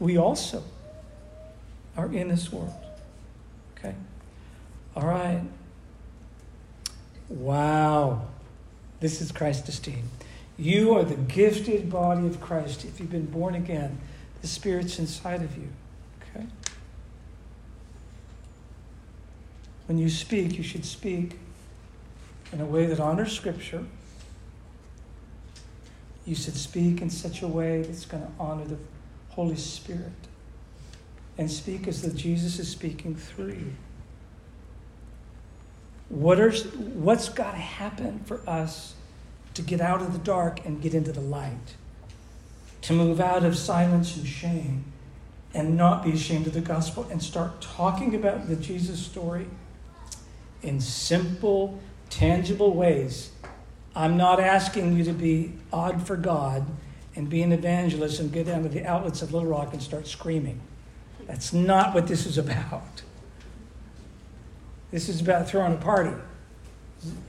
we 0.00 0.16
also 0.16 0.62
are 1.96 2.12
in 2.12 2.28
this 2.28 2.52
world. 2.52 2.72
Okay? 3.76 3.94
All 4.96 5.06
right. 5.06 5.42
Wow. 7.28 8.22
This 9.00 9.20
is 9.20 9.32
Christ 9.32 9.68
esteem. 9.68 10.08
You 10.58 10.94
are 10.94 11.04
the 11.04 11.14
gifted 11.14 11.88
body 11.88 12.26
of 12.26 12.40
Christ. 12.40 12.84
If 12.84 12.98
you've 12.98 13.10
been 13.10 13.26
born 13.26 13.54
again, 13.54 14.00
the 14.42 14.48
Spirit's 14.48 14.98
inside 14.98 15.42
of 15.42 15.56
you. 15.56 15.68
Okay? 16.20 16.46
When 19.86 19.98
you 19.98 20.10
speak, 20.10 20.58
you 20.58 20.64
should 20.64 20.84
speak 20.84 21.38
in 22.52 22.60
a 22.60 22.66
way 22.66 22.86
that 22.86 22.98
honors 22.98 23.32
Scripture. 23.32 23.84
You 26.26 26.34
should 26.34 26.56
speak 26.56 27.00
in 27.00 27.08
such 27.08 27.42
a 27.42 27.48
way 27.48 27.82
that's 27.82 28.04
going 28.04 28.24
to 28.24 28.30
honor 28.38 28.64
the 28.64 28.78
Holy 29.30 29.56
Spirit. 29.56 30.12
And 31.38 31.48
speak 31.48 31.86
as 31.86 32.02
though 32.02 32.10
Jesus 32.10 32.58
is 32.58 32.68
speaking 32.68 33.14
through 33.14 33.52
you. 33.52 33.72
What 36.08 36.40
are, 36.40 36.50
what's 36.50 37.28
got 37.28 37.52
to 37.52 37.58
happen 37.58 38.20
for 38.24 38.40
us 38.48 38.94
to 39.58 39.62
get 39.62 39.80
out 39.80 40.00
of 40.00 40.12
the 40.12 40.20
dark 40.20 40.64
and 40.64 40.80
get 40.80 40.94
into 40.94 41.10
the 41.10 41.20
light? 41.20 41.74
To 42.82 42.92
move 42.92 43.18
out 43.18 43.44
of 43.44 43.58
silence 43.58 44.16
and 44.16 44.24
shame 44.24 44.84
and 45.52 45.76
not 45.76 46.04
be 46.04 46.12
ashamed 46.12 46.46
of 46.46 46.54
the 46.54 46.60
gospel 46.60 47.08
and 47.10 47.20
start 47.20 47.60
talking 47.60 48.14
about 48.14 48.46
the 48.46 48.54
Jesus 48.54 49.04
story 49.04 49.48
in 50.62 50.80
simple, 50.80 51.80
tangible 52.08 52.72
ways. 52.72 53.32
I'm 53.96 54.16
not 54.16 54.38
asking 54.38 54.96
you 54.96 55.02
to 55.02 55.12
be 55.12 55.54
odd 55.72 56.06
for 56.06 56.16
God 56.16 56.64
and 57.16 57.28
be 57.28 57.42
an 57.42 57.50
evangelist 57.50 58.20
and 58.20 58.32
go 58.32 58.44
down 58.44 58.62
to 58.62 58.68
the 58.68 58.86
outlets 58.86 59.22
of 59.22 59.32
Little 59.32 59.48
Rock 59.48 59.72
and 59.72 59.82
start 59.82 60.06
screaming. 60.06 60.60
That's 61.26 61.52
not 61.52 61.94
what 61.94 62.06
this 62.06 62.26
is 62.26 62.38
about. 62.38 63.02
This 64.92 65.08
is 65.08 65.20
about 65.20 65.48
throwing 65.48 65.72
a 65.72 65.78
party, 65.78 66.14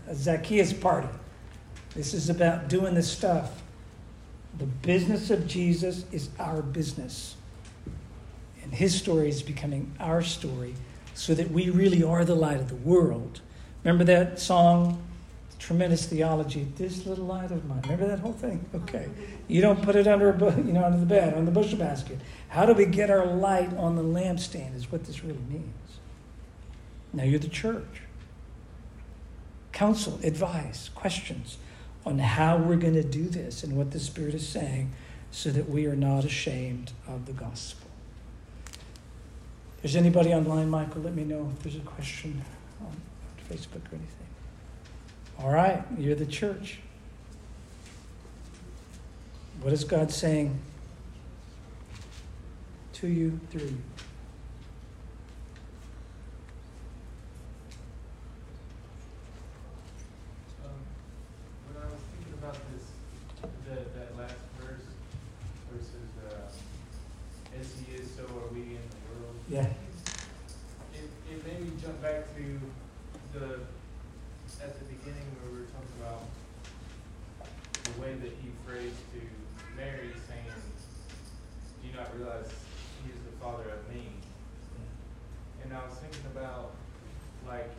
a 0.07 0.13
Zacchaeus 0.13 0.73
party. 0.73 1.09
This 1.95 2.13
is 2.13 2.29
about 2.29 2.67
doing 2.67 2.93
this 2.93 3.11
stuff. 3.11 3.61
The 4.57 4.65
business 4.65 5.29
of 5.29 5.47
Jesus 5.47 6.05
is 6.11 6.29
our 6.39 6.61
business. 6.61 7.35
And 8.63 8.73
his 8.73 8.95
story 8.95 9.29
is 9.29 9.41
becoming 9.41 9.93
our 9.99 10.21
story 10.21 10.75
so 11.13 11.33
that 11.33 11.51
we 11.51 11.69
really 11.69 12.03
are 12.03 12.23
the 12.23 12.35
light 12.35 12.59
of 12.59 12.69
the 12.69 12.75
world. 12.75 13.41
Remember 13.83 14.03
that 14.03 14.39
song? 14.39 15.01
Tremendous 15.57 16.05
theology. 16.05 16.67
This 16.77 17.05
little 17.05 17.25
light 17.25 17.51
of 17.51 17.65
mine. 17.65 17.81
Remember 17.83 18.07
that 18.07 18.19
whole 18.19 18.33
thing? 18.33 18.63
Okay. 18.73 19.09
You 19.47 19.61
don't 19.61 19.81
put 19.81 19.95
it 19.95 20.07
under 20.07 20.29
a, 20.29 20.55
you 20.57 20.73
know 20.73 20.85
under 20.85 20.99
the 20.99 21.05
bed, 21.05 21.33
on 21.33 21.45
the 21.45 21.51
bushel 21.51 21.77
basket. 21.77 22.19
How 22.47 22.65
do 22.65 22.73
we 22.73 22.85
get 22.85 23.09
our 23.09 23.25
light 23.25 23.75
on 23.75 23.95
the 23.95 24.03
lampstand? 24.03 24.75
Is 24.75 24.91
what 24.91 25.05
this 25.05 25.23
really 25.23 25.39
means. 25.49 25.99
Now 27.11 27.23
you're 27.23 27.39
the 27.39 27.49
church. 27.49 28.03
Counsel, 29.71 30.19
advice, 30.23 30.89
questions 30.89 31.57
on 32.09 32.17
how 32.17 32.57
we're 32.57 32.75
going 32.75 32.95
to 32.95 33.03
do 33.03 33.29
this 33.29 33.63
and 33.63 33.77
what 33.77 33.91
the 33.91 33.99
Spirit 33.99 34.33
is 34.33 34.47
saying 34.47 34.91
so 35.29 35.51
that 35.51 35.69
we 35.69 35.85
are 35.85 35.95
not 35.95 36.25
ashamed 36.25 36.91
of 37.07 37.27
the 37.27 37.31
gospel. 37.31 37.87
If 39.77 39.83
there's 39.83 39.95
anybody 39.95 40.33
online, 40.33 40.71
Michael, 40.71 41.03
let 41.03 41.13
me 41.13 41.23
know 41.23 41.51
if 41.55 41.63
there's 41.63 41.75
a 41.75 41.81
question 41.81 42.43
on 42.81 42.99
Facebook 43.47 43.85
or 43.91 43.95
anything. 43.95 44.27
All 45.37 45.51
right, 45.51 45.83
you're 45.99 46.15
the 46.15 46.25
church. 46.25 46.79
What 49.61 49.71
is 49.71 49.83
God 49.83 50.09
saying 50.09 50.59
to 52.93 53.07
you 53.07 53.39
through 53.51 53.67
you? 53.67 53.77
Yeah. 69.49 69.65
It, 70.93 71.09
it 71.25 71.41
made 71.41 71.59
me 71.65 71.71
jump 71.81 71.99
back 72.03 72.29
to 72.37 72.45
the, 73.33 73.65
at 74.61 74.77
the 74.77 74.85
beginning 74.85 75.25
where 75.41 75.49
we 75.49 75.65
were 75.65 75.71
talking 75.73 75.97
about 75.97 76.29
the 77.81 77.97
way 77.97 78.13
that 78.13 78.29
he 78.29 78.53
phrased 78.61 79.01
to 79.17 79.21
Mary 79.73 80.13
saying, 80.29 80.53
do 81.81 81.81
you 81.81 81.97
not 81.97 82.13
realize 82.13 82.45
he 83.01 83.09
is 83.09 83.17
the 83.25 83.33
father 83.41 83.73
of 83.73 83.81
me? 83.89 84.05
And 85.65 85.73
I 85.73 85.81
was 85.81 85.97
thinking 85.97 86.29
about, 86.29 86.77
like, 87.49 87.73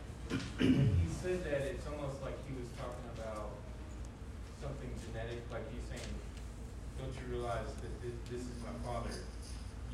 when 0.59 0.91
he 0.99 1.07
said 1.23 1.39
that, 1.47 1.71
it's 1.71 1.87
almost 1.87 2.19
like 2.19 2.35
he 2.51 2.53
was 2.59 2.67
talking 2.75 3.07
about 3.15 3.55
something 4.59 4.91
genetic, 5.07 5.39
like 5.47 5.63
he's 5.71 5.87
saying, 5.87 6.11
don't 6.99 7.15
you 7.15 7.31
realize 7.31 7.71
that 7.79 7.95
this, 8.03 8.15
this 8.27 8.43
is 8.43 8.59
my 8.59 8.75
father, 8.83 9.15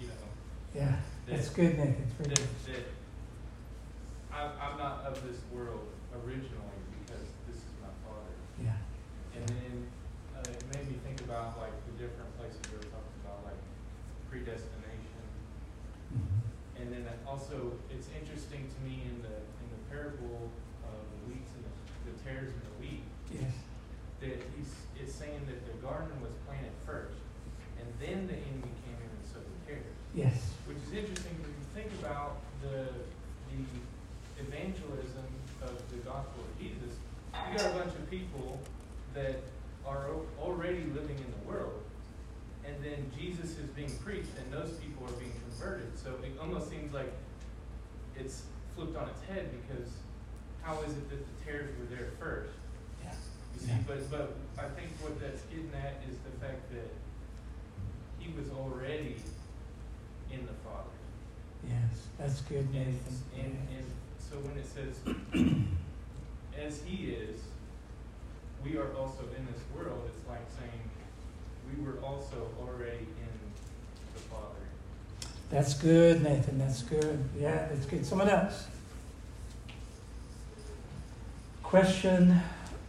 you 0.02 0.10
know? 0.10 0.26
Yeah. 0.74 0.98
That's 1.28 1.47
good, 1.58 1.74
Nick. 1.74 1.98
It's 1.98 2.30
that, 2.30 2.38
that 2.70 2.86
I'm, 4.30 4.52
I'm 4.62 4.78
not 4.78 5.02
of 5.10 5.18
this 5.26 5.42
world 5.50 5.90
originally 6.14 6.78
because 7.02 7.26
this 7.50 7.58
is 7.58 7.74
my 7.82 7.90
father. 8.06 8.38
Yeah. 8.62 8.78
And 9.34 9.42
then 9.50 9.74
uh, 10.38 10.54
it 10.54 10.62
made 10.78 10.86
me 10.86 11.02
think 11.02 11.18
about 11.26 11.58
like 11.58 11.74
the 11.90 11.98
different 11.98 12.30
places 12.38 12.62
we 12.70 12.78
were 12.78 12.86
talking 12.94 13.18
about, 13.26 13.42
like 13.42 13.58
predestination. 14.30 15.26
Mm-hmm. 16.14 16.78
And 16.78 16.94
then 16.94 17.10
also, 17.26 17.74
it's 17.90 18.06
interesting 18.14 18.70
to 18.70 18.78
me 18.86 19.10
in 19.10 19.26
the 19.26 19.42
in 19.42 19.68
the 19.74 19.82
parable 19.90 20.54
of 20.86 21.02
the 21.10 21.20
wheats 21.26 21.50
and 21.58 21.66
the, 21.66 21.74
the 22.06 22.16
tares 22.22 22.54
and 22.54 22.62
the 22.70 22.76
wheat. 22.78 23.02
Yes. 23.34 23.50
That 24.22 24.46
he's 24.54 24.78
it's 24.94 25.14
saying 25.14 25.42
that 25.50 25.66
the 25.66 25.74
garden 25.82 26.22
was 26.22 26.38
planted 26.46 26.78
first, 26.86 27.18
and 27.82 27.90
then 27.98 28.30
the 28.30 28.38
enemy 28.38 28.70
came 28.86 28.98
in 29.02 29.10
and 29.10 29.26
sowed 29.26 29.42
the 29.42 29.58
tares. 29.66 29.98
Yes 30.18 30.50
Which 30.66 30.82
is 30.82 30.94
interesting 30.98 31.37
you 31.37 31.37
think 31.78 31.92
about 32.02 32.38
the 32.64 32.90
the 33.54 34.42
evangelism 34.42 35.30
of 35.62 35.78
the 35.92 35.98
gospel 35.98 36.42
of 36.42 36.60
Jesus. 36.60 36.98
You 37.34 37.58
got 37.58 37.72
a 37.72 37.78
bunch 37.78 37.94
of 37.94 38.10
people 38.10 38.60
that 39.14 39.42
are 39.86 40.10
already 40.42 40.84
living 40.98 41.18
in 41.18 41.32
the 41.38 41.44
world, 41.48 41.84
and 42.66 42.76
then 42.84 43.12
Jesus 43.18 43.52
is 43.58 43.70
being 43.76 43.94
preached, 44.04 44.34
and 44.42 44.52
those 44.52 44.72
people 44.82 45.06
are 45.06 45.20
being 45.22 45.34
converted. 45.50 45.98
So 45.98 46.16
it 46.24 46.34
almost 46.42 46.70
seems 46.70 46.92
like 46.94 47.14
it's 48.16 48.42
flipped 48.76 48.98
on 48.98 49.10
its 49.10 49.22
head 49.30 49.50
because 49.62 49.90
how 50.64 50.82
is 50.82 50.92
it 50.94 51.10
that 51.12 51.22
the 51.22 51.46
tares 51.46 51.70
were 51.78 51.96
there 51.96 52.10
first? 52.20 52.58
Yeah. 53.04 53.14
You 53.54 53.60
see, 53.62 53.68
yeah. 53.68 53.86
but 53.86 54.10
but 54.10 54.36
I 54.58 54.68
think 54.74 54.90
what 55.02 55.20
that's 55.22 55.44
getting 55.44 55.72
at 55.78 56.02
is 56.10 56.18
the 56.26 56.34
fact 56.44 56.72
that 56.74 56.90
he 58.18 58.34
was 58.34 58.50
already 58.50 59.18
in 60.32 60.42
the 60.42 60.58
Father. 60.66 60.98
Yes, 61.64 62.07
that's 62.18 62.42
good, 62.42 62.74
Nathan. 62.74 62.96
And, 63.36 63.46
and, 63.46 63.68
and 63.78 63.86
so 64.20 64.36
when 64.38 64.58
it 64.58 64.66
says, 64.66 65.00
as 66.60 66.82
He 66.84 67.12
is, 67.12 67.40
we 68.64 68.78
are 68.78 68.94
also 68.96 69.22
in 69.38 69.46
this 69.46 69.62
world, 69.76 70.02
it's 70.08 70.28
like 70.28 70.42
saying 70.58 70.82
we 71.76 71.84
were 71.86 72.00
also 72.04 72.50
already 72.60 72.98
in 72.98 73.30
the 74.14 74.20
Father. 74.20 75.30
That's 75.50 75.74
good, 75.74 76.24
Nathan. 76.24 76.58
That's 76.58 76.84
good. 76.84 77.24
Yeah, 77.40 77.68
that's 77.72 77.86
good. 77.86 78.06
Someone 78.06 78.30
else? 78.30 78.68
Question 81.64 82.42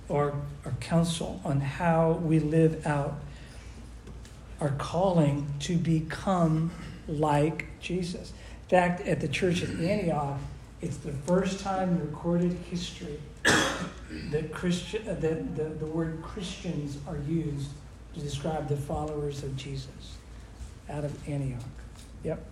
or, 0.09 0.35
or 0.65 0.73
counsel 0.81 1.41
on 1.45 1.61
how 1.61 2.13
we 2.13 2.39
live 2.39 2.87
out 2.87 3.21
our 4.61 4.71
calling 4.71 5.47
to 5.61 5.77
become 5.77 6.71
like 7.07 7.67
Jesus. 7.81 8.33
Fact, 8.69 9.07
at 9.07 9.21
the 9.21 9.29
church 9.29 9.63
at 9.63 9.71
Antioch, 9.71 10.39
it's 10.81 10.99
the 10.99 11.13
first 11.13 11.61
time 11.61 11.89
in 11.91 12.01
recorded 12.01 12.53
history 12.71 13.19
that 14.31 14.53
Christian 14.53 15.09
uh, 15.09 15.15
that 15.15 15.57
the, 15.57 15.65
the 15.65 15.87
word 15.87 16.23
Christians 16.23 16.99
are 17.09 17.19
used 17.27 17.71
to 18.15 18.21
describe 18.21 18.69
the 18.69 18.77
followers 18.77 19.43
of 19.43 19.57
Jesus 19.57 20.17
out 20.91 21.05
of 21.05 21.29
Antioch. 21.29 21.61
Yep. 22.25 22.45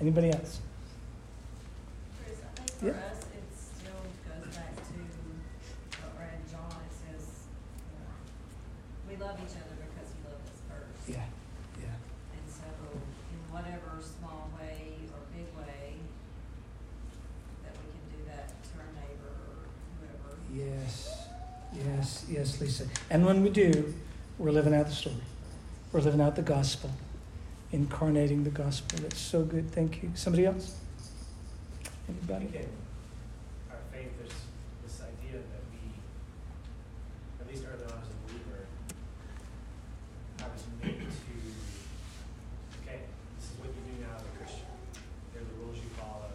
Anybody 0.00 0.30
else? 0.30 0.60
Chris, 2.22 2.38
I 2.44 2.60
think 2.60 2.70
for 2.78 2.86
Yeah. 2.86 2.92
us, 3.10 3.20
it 3.32 3.44
still 3.56 4.02
goes 4.28 4.54
back 4.56 4.74
to 4.76 4.94
what 6.00 6.12
read 6.20 6.40
John, 6.50 6.76
it 6.84 6.92
says, 6.92 7.26
you 7.88 7.96
know, 7.96 8.12
we 9.08 9.16
love 9.16 9.38
each 9.40 9.56
other 9.56 9.76
because 9.80 10.08
he 10.12 10.20
loved 10.28 10.44
us 10.44 10.60
first. 10.68 11.08
Yeah. 11.08 11.24
Yeah. 11.80 11.96
And 12.36 12.44
so, 12.48 12.66
in 12.92 13.40
whatever 13.52 14.00
small 14.00 14.50
way 14.58 14.96
or 15.12 15.20
big 15.36 15.48
way, 15.56 16.00
that 17.64 17.72
we 17.76 17.84
can 17.92 18.04
do 18.16 18.24
that 18.32 18.48
to 18.48 18.72
our 18.80 18.90
neighbor 18.96 19.32
or 19.36 19.68
whoever. 20.00 20.40
Yes. 20.52 21.20
Yes. 22.30 22.60
Lisa. 22.60 22.86
And 23.10 23.26
when 23.26 23.42
we 23.42 23.50
do, 23.50 23.92
we're 24.38 24.52
living 24.52 24.74
out 24.74 24.86
the 24.86 24.94
story. 24.94 25.16
We're 25.92 26.00
living 26.00 26.20
out 26.20 26.36
the 26.36 26.42
gospel, 26.42 26.90
incarnating 27.72 28.44
the 28.44 28.50
gospel. 28.50 29.00
That's 29.00 29.20
so 29.20 29.42
good. 29.42 29.70
Thank 29.72 30.02
you. 30.02 30.12
Somebody 30.14 30.46
else? 30.46 30.76
Anybody? 32.08 32.46
think 32.46 32.54
in 32.54 32.70
our 33.70 33.82
faith, 33.92 34.10
there's 34.18 34.38
this 34.86 35.02
idea 35.02 35.42
that 35.42 35.62
we, 35.74 35.82
at 37.42 37.46
least 37.50 37.66
early 37.66 37.84
on 37.84 37.98
as 37.98 38.10
a 38.10 38.18
believer, 38.26 38.66
I 40.38 40.46
was 40.50 40.62
made 40.82 41.02
to, 41.02 41.34
okay, 42.82 43.06
this 43.38 43.50
is 43.50 43.54
what 43.58 43.70
you 43.74 43.82
do 43.90 44.06
now 44.06 44.14
as 44.14 44.22
a 44.22 44.32
Christian. 44.38 44.70
Here 45.34 45.42
are 45.42 45.50
the 45.50 45.56
rules 45.62 45.78
you 45.78 45.90
follow. 45.98 46.34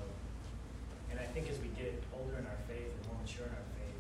And 1.12 1.19
I 1.19 1.27
think 1.31 1.47
as 1.47 1.60
we 1.60 1.71
get 1.79 2.03
older 2.12 2.39
in 2.39 2.45
our 2.47 2.60
faith 2.67 2.91
and 2.91 3.03
more 3.08 3.19
mature 3.19 3.47
in 3.47 3.55
our 3.55 3.67
faith, 3.79 3.99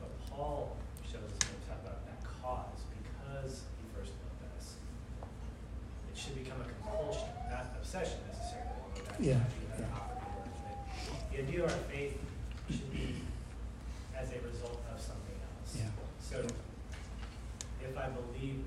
what 0.00 0.12
Paul 0.28 0.76
shows 1.04 1.28
us 1.28 1.36
when 1.44 1.52
we 1.56 1.62
talk 1.68 1.80
about 1.84 2.00
that 2.08 2.20
cause, 2.24 2.80
because 2.96 3.68
he 3.76 3.84
first 3.92 4.16
loved 4.24 4.42
us, 4.56 4.80
it 6.08 6.16
should 6.16 6.36
become 6.40 6.64
a 6.64 6.73
compulsion, 6.84 7.28
not 7.50 7.66
obsession 7.80 8.18
necessarily, 8.28 8.70
Yeah, 9.20 9.40
yeah. 9.78 9.86
topic 9.88 10.20
to 10.20 10.28
work. 10.36 10.48
But 11.08 11.30
the 11.32 11.38
idea 11.42 11.64
of 11.64 11.72
our 11.72 11.78
faith 11.90 12.18
should 12.70 12.92
be 12.92 13.16
as 14.16 14.28
a 14.30 14.38
result 14.46 14.80
of 14.92 15.00
something 15.00 15.36
else. 15.40 15.76
Yeah. 15.76 15.90
So 16.20 16.44
if 17.82 17.96
I 17.96 18.08
believe 18.08 18.64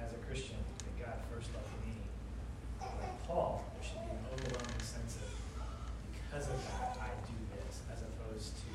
as 0.00 0.12
a 0.12 0.20
Christian 0.26 0.56
that 0.84 0.94
God 1.04 1.16
first 1.32 1.48
loved 1.54 1.72
me, 1.86 1.94
like 2.80 3.26
Paul, 3.26 3.64
there 3.74 3.84
should 3.84 4.02
be 4.04 4.12
an 4.16 4.24
overwhelming 4.32 4.82
sense 4.84 5.16
of 5.22 5.28
because 6.12 6.48
of 6.48 6.58
that 6.68 6.96
I 7.00 7.10
do 7.24 7.36
this, 7.56 7.80
as 7.90 8.04
opposed 8.04 8.52
to 8.68 8.72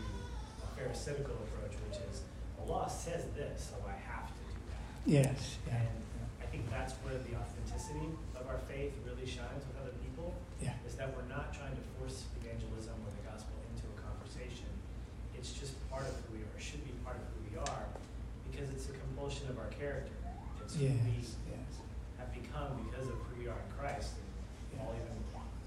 a 0.65 0.67
pharisaical 0.75 1.37
approach, 1.45 1.77
which 1.87 1.99
is 2.09 2.21
the 2.57 2.65
law 2.65 2.87
says 2.87 3.25
this, 3.37 3.69
so 3.71 3.77
I 3.85 3.93
have 4.09 4.27
to 4.27 4.41
do 4.49 4.57
that. 4.73 4.81
Yes. 5.05 5.57
Yeah. 5.67 5.77
And 5.85 6.01
I 6.41 6.45
think 6.49 6.65
that's 6.71 6.93
where 7.05 7.13
the 7.21 7.37
authenticity 7.37 8.09
of 8.33 8.47
our 8.49 8.57
faith 8.65 8.93
really 9.05 9.27
shines 9.29 9.61
with 9.69 9.77
other 9.79 9.93
people, 10.01 10.33
Yeah. 10.63 10.73
is 10.87 10.95
that 10.97 11.13
we're 11.15 11.29
not 11.29 11.53
trying 11.53 11.75
to 11.77 11.83
force 11.99 12.25
evangelism 12.41 12.95
or 13.05 13.11
the 13.13 13.23
gospel 13.29 13.53
into 13.69 13.85
a 13.93 13.97
conversation. 14.01 14.69
It's 15.37 15.53
just 15.53 15.77
part 15.93 16.07
of 16.09 16.15
who 16.25 16.39
we 16.39 16.43
are, 16.47 16.57
should 16.59 16.81
be 16.87 16.95
part 17.05 17.17
of 17.21 17.25
who 17.37 17.39
we 17.51 17.53
are, 17.59 17.85
because 18.49 18.69
it's 18.73 18.89
a 18.89 18.95
compulsion 18.97 19.45
of 19.51 19.59
our 19.61 19.69
character. 19.83 20.15
It's 20.63 20.75
who 20.75 20.85
we 20.85 20.87
Yes. 20.87 21.35
Yes. 21.51 21.71
have 22.17 22.31
become 22.33 22.87
because 22.87 23.07
of 23.11 23.15
who 23.27 23.35
we 23.43 23.47
are 23.51 23.59
in 23.59 23.69
Christ. 23.77 24.15
And 24.71 24.79
Paul 24.79 24.95
even 24.95 25.19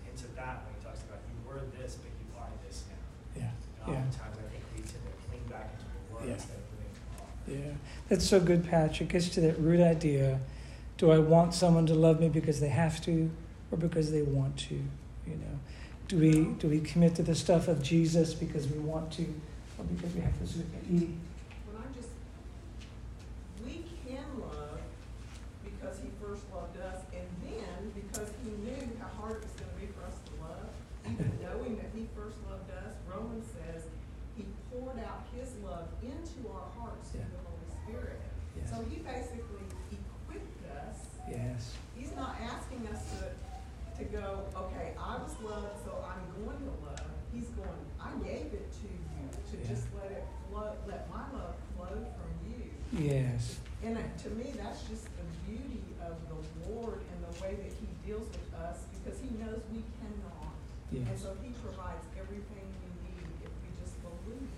hints 0.04 0.24
at 0.24 0.34
that 0.36 0.64
when 0.64 0.72
he 0.72 0.80
talks 0.80 1.02
about 1.04 1.20
you 1.28 1.36
were 1.46 1.60
this, 1.76 1.96
but 2.00 2.10
you 2.16 2.28
are 2.40 2.48
this 2.66 2.84
now. 2.88 3.02
Yeah. 3.36 3.52
And 3.84 3.92
Yeah. 3.92 4.00
oftentimes 4.08 4.36
I 4.40 4.46
think 4.48 4.64
we 4.74 4.80
tend 4.80 5.04
to 5.04 5.12
cling 5.28 5.44
back 5.52 5.68
into 5.76 5.84
the 5.92 6.14
word 6.14 6.24
Yeah. 6.28 6.34
instead 6.40 6.56
of 6.56 6.64
moving 6.72 6.92
to 6.96 7.52
the. 7.52 7.68
Yeah, 7.68 7.74
that's 8.08 8.26
so 8.26 8.40
good, 8.40 8.64
Patrick. 8.64 9.10
Gets 9.10 9.28
to 9.36 9.40
that 9.42 9.60
root 9.60 9.80
idea: 9.80 10.40
Do 10.96 11.10
I 11.10 11.18
want 11.18 11.52
someone 11.52 11.84
to 11.86 11.94
love 11.94 12.18
me 12.20 12.28
because 12.30 12.58
they 12.60 12.70
have 12.70 13.00
to, 13.02 13.30
or 13.70 13.76
because 13.78 14.10
they 14.10 14.22
want 14.22 14.56
to? 14.70 14.74
You 15.26 15.36
know, 15.42 15.54
do 16.08 16.18
we 16.18 16.32
do 16.58 16.68
we 16.68 16.80
commit 16.80 17.14
to 17.16 17.22
the 17.22 17.34
stuff 17.34 17.68
of 17.68 17.82
Jesus 17.82 18.32
because 18.32 18.66
we 18.66 18.78
want 18.78 19.12
to, 19.18 19.24
or 19.78 19.84
because 19.84 20.14
we 20.14 20.20
have 20.22 20.36
to? 20.40 20.46
So? 20.46 20.60
When 20.88 21.18
I 21.76 21.86
just, 21.94 22.08
we 23.64 23.84
can 24.06 24.24
love 24.40 24.80
because 25.64 25.98
he 26.00 26.08
first 26.22 26.42
loved 26.54 26.78
us, 26.80 27.02
and 27.12 27.26
then 27.44 27.92
because 27.94 28.30
he 28.42 28.50
knew 28.64 28.82
how 28.98 29.10
hard 29.20 29.36
it 29.36 29.42
was 29.42 29.52
gonna 29.60 29.76
be 29.78 29.86
for 29.94 30.02
us 30.06 30.16
to 30.26 30.32
love, 30.42 30.66
even 31.06 31.30
knowing 31.42 31.76
that 31.76 31.90
he 31.94 32.06
first 32.16 32.38
loved 32.50 32.70
us, 32.70 32.94
Romans 33.06 33.46
says, 33.52 33.82
he 34.36 34.44
poured 34.70 34.98
out 35.00 35.26
his 35.36 35.50
love 35.64 35.88
into 36.02 36.48
our 36.50 36.66
hearts 36.78 37.10
through 37.10 37.20
the 37.34 37.42
Holy 37.44 37.68
Spirit. 37.82 38.20
Yes. 38.56 38.70
So 38.70 38.84
he 38.88 38.96
basically 39.02 39.66
equipped 39.90 40.62
us, 40.70 40.96
Yes. 41.28 41.74
he's 41.98 42.14
not 42.14 42.36
asking 42.40 42.86
us 42.88 43.02
to, 43.18 43.32
to 43.98 44.04
go, 44.12 44.44
okay, 44.54 44.92
I 45.00 45.16
was 45.18 45.32
loved, 45.42 45.80
so 45.84 46.04
I'm 46.04 46.20
going 46.44 46.58
to 46.58 46.74
love. 46.84 47.08
He's 47.32 47.48
going, 47.56 47.80
I 48.00 48.12
gave 48.22 48.52
it 48.52 48.68
to 48.72 48.86
you, 48.92 49.24
to 49.50 49.56
Yeah. 49.56 49.68
just 49.72 49.86
let 49.96 50.10
it 50.12 50.24
flow, 50.50 50.74
let 50.86 51.08
my 51.08 51.24
love 51.32 51.54
flow 51.76 51.96
from 51.96 52.30
you. 52.44 52.70
Yes. 52.92 53.56
And 53.82 53.96
it- 53.96 54.18
to 54.18 54.30
me, 54.30 54.52
that's 54.56 54.82
just 54.88 55.04
the 55.16 55.24
beauty 55.48 55.80
of 56.16 56.22
the 56.28 56.70
Lord 56.72 57.00
and 57.12 57.18
the 57.24 57.32
way 57.42 57.54
that 57.54 57.72
He 57.80 57.86
deals 58.06 58.28
with 58.28 58.54
us, 58.60 58.78
because 59.04 59.18
He 59.20 59.28
knows 59.38 59.60
we 59.72 59.82
cannot. 60.00 60.54
And 60.92 61.18
so 61.18 61.36
He 61.42 61.50
provides 61.62 62.04
everything 62.18 62.66
we 62.80 62.90
need 63.10 63.26
if 63.44 63.50
we 63.62 63.68
just 63.82 63.96
believe 64.02 64.48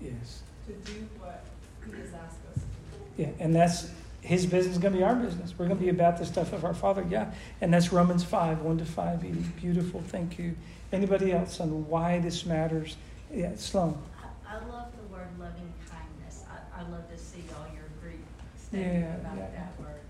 Yes. 0.00 0.42
to 0.66 0.72
do 0.92 1.06
what 1.20 1.44
He 1.86 1.92
has 2.00 2.12
asked 2.14 2.42
us 2.54 2.62
to 2.62 3.22
do. 3.22 3.22
Yeah, 3.22 3.30
and 3.44 3.54
that's 3.54 3.90
his 4.20 4.46
business 4.46 4.76
is 4.76 4.80
going 4.80 4.94
to 4.94 4.98
be 4.98 5.04
our 5.04 5.14
business. 5.14 5.52
We're 5.58 5.66
going 5.66 5.76
to 5.78 5.84
be 5.84 5.90
about 5.90 6.16
the 6.16 6.24
stuff 6.24 6.54
of 6.54 6.64
our 6.64 6.72
Father. 6.72 7.04
Yeah, 7.10 7.30
and 7.60 7.72
that's 7.74 7.92
Romans 7.92 8.24
five 8.24 8.62
one 8.62 8.78
to 8.78 8.86
five. 8.86 9.22
Edie. 9.22 9.32
Beautiful. 9.60 10.00
Thank 10.00 10.38
you. 10.38 10.56
Anybody 10.92 11.32
else 11.32 11.60
on 11.60 11.86
why 11.88 12.20
this 12.20 12.46
matters? 12.46 12.96
Yeah, 13.30 13.52
Sloan. 13.56 13.98
I, 14.48 14.56
I 14.56 14.66
love 14.66 14.86
the 14.96 15.12
word 15.14 15.28
loving 15.38 15.70
kindness. 15.90 16.44
I, 16.50 16.80
I 16.80 16.88
love 16.88 17.06
to 17.10 17.18
see 17.18 17.44
all 17.54 17.66
your 17.74 17.84
Greek 18.02 18.20
study 18.56 18.82
Yeah, 18.82 19.14
about 19.16 19.36
yeah. 19.36 19.50
that 19.50 19.74
word 19.78 19.88
sometime. 19.90 20.03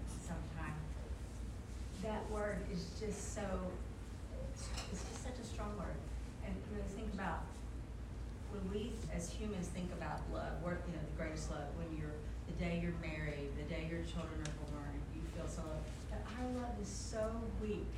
That 2.05 2.31
word 2.31 2.59
is 2.71 2.85
just 3.01 3.35
so, 3.35 3.43
it's 4.53 4.69
just 4.91 5.25
such 5.25 5.39
a 5.41 5.47
strong 5.47 5.73
word. 5.79 5.97
And 6.45 6.53
when 6.71 6.83
I 6.85 6.89
think 6.93 7.13
about, 7.15 7.49
when 8.53 8.61
we 8.71 8.93
as 9.17 9.31
humans 9.31 9.69
think 9.69 9.91
about 9.97 10.21
love, 10.33 10.53
we're, 10.63 10.77
you 10.85 10.93
know, 10.93 11.01
the 11.01 11.17
greatest 11.17 11.51
love, 11.51 11.65
when 11.81 11.97
you're, 11.99 12.13
the 12.47 12.53
day 12.63 12.79
you're 12.83 12.93
married, 13.01 13.57
the 13.57 13.65
day 13.73 13.89
your 13.89 14.05
children 14.05 14.37
are 14.37 14.57
born, 14.69 14.93
you 15.17 15.23
feel 15.35 15.49
so 15.49 15.63
loved. 15.63 15.89
But 16.11 16.21
our 16.37 16.47
love 16.61 16.77
is 16.81 16.89
so 16.89 17.25
weak 17.63 17.89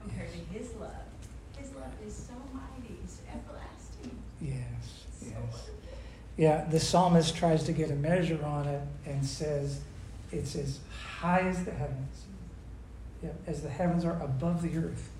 compared 0.00 0.32
to 0.32 0.38
his 0.52 0.74
love. 0.74 1.06
His 1.56 1.70
love 1.74 1.94
is 2.04 2.14
so 2.14 2.34
mighty, 2.52 2.98
it's 3.04 3.20
everlasting. 3.30 4.18
Yes. 4.40 5.06
Yes. 5.22 5.70
Yeah, 6.36 6.64
the 6.68 6.80
psalmist 6.80 7.36
tries 7.36 7.62
to 7.64 7.72
get 7.72 7.90
a 7.92 7.96
measure 7.96 8.44
on 8.44 8.66
it 8.66 8.82
and 9.06 9.24
says 9.24 9.80
it's 10.32 10.56
as 10.56 10.80
high 11.20 11.48
as 11.48 11.64
the 11.64 11.70
heavens. 11.70 12.24
Yeah, 13.22 13.30
as 13.46 13.62
the 13.62 13.68
heavens 13.68 14.04
are 14.04 14.20
above 14.22 14.62
the 14.62 14.76
earth, 14.78 15.10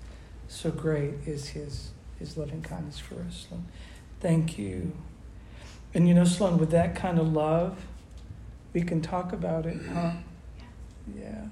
so 0.47 0.71
great 0.71 1.15
is 1.25 1.49
his 1.49 1.91
his 2.17 2.37
loving 2.37 2.61
kindness 2.61 2.99
for 2.99 3.15
us. 3.21 3.47
Sloan. 3.47 3.65
Thank 4.19 4.57
you. 4.57 4.93
And 5.93 6.07
you 6.07 6.13
know, 6.13 6.25
Sloan, 6.25 6.57
with 6.57 6.71
that 6.71 6.95
kind 6.95 7.19
of 7.19 7.33
love, 7.33 7.85
we 8.73 8.81
can 8.81 9.01
talk 9.01 9.33
about 9.33 9.65
it, 9.65 9.77
huh? 9.93 10.11
Yeah. 11.17 11.45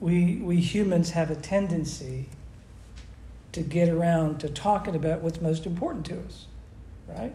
We 0.00 0.36
we 0.36 0.56
humans 0.56 1.12
have 1.12 1.30
a 1.30 1.36
tendency 1.36 2.28
to 3.52 3.62
get 3.62 3.88
around 3.88 4.40
to 4.40 4.48
talking 4.48 4.94
about 4.94 5.22
what's 5.22 5.40
most 5.40 5.64
important 5.64 6.04
to 6.06 6.18
us, 6.20 6.46
right? 7.08 7.34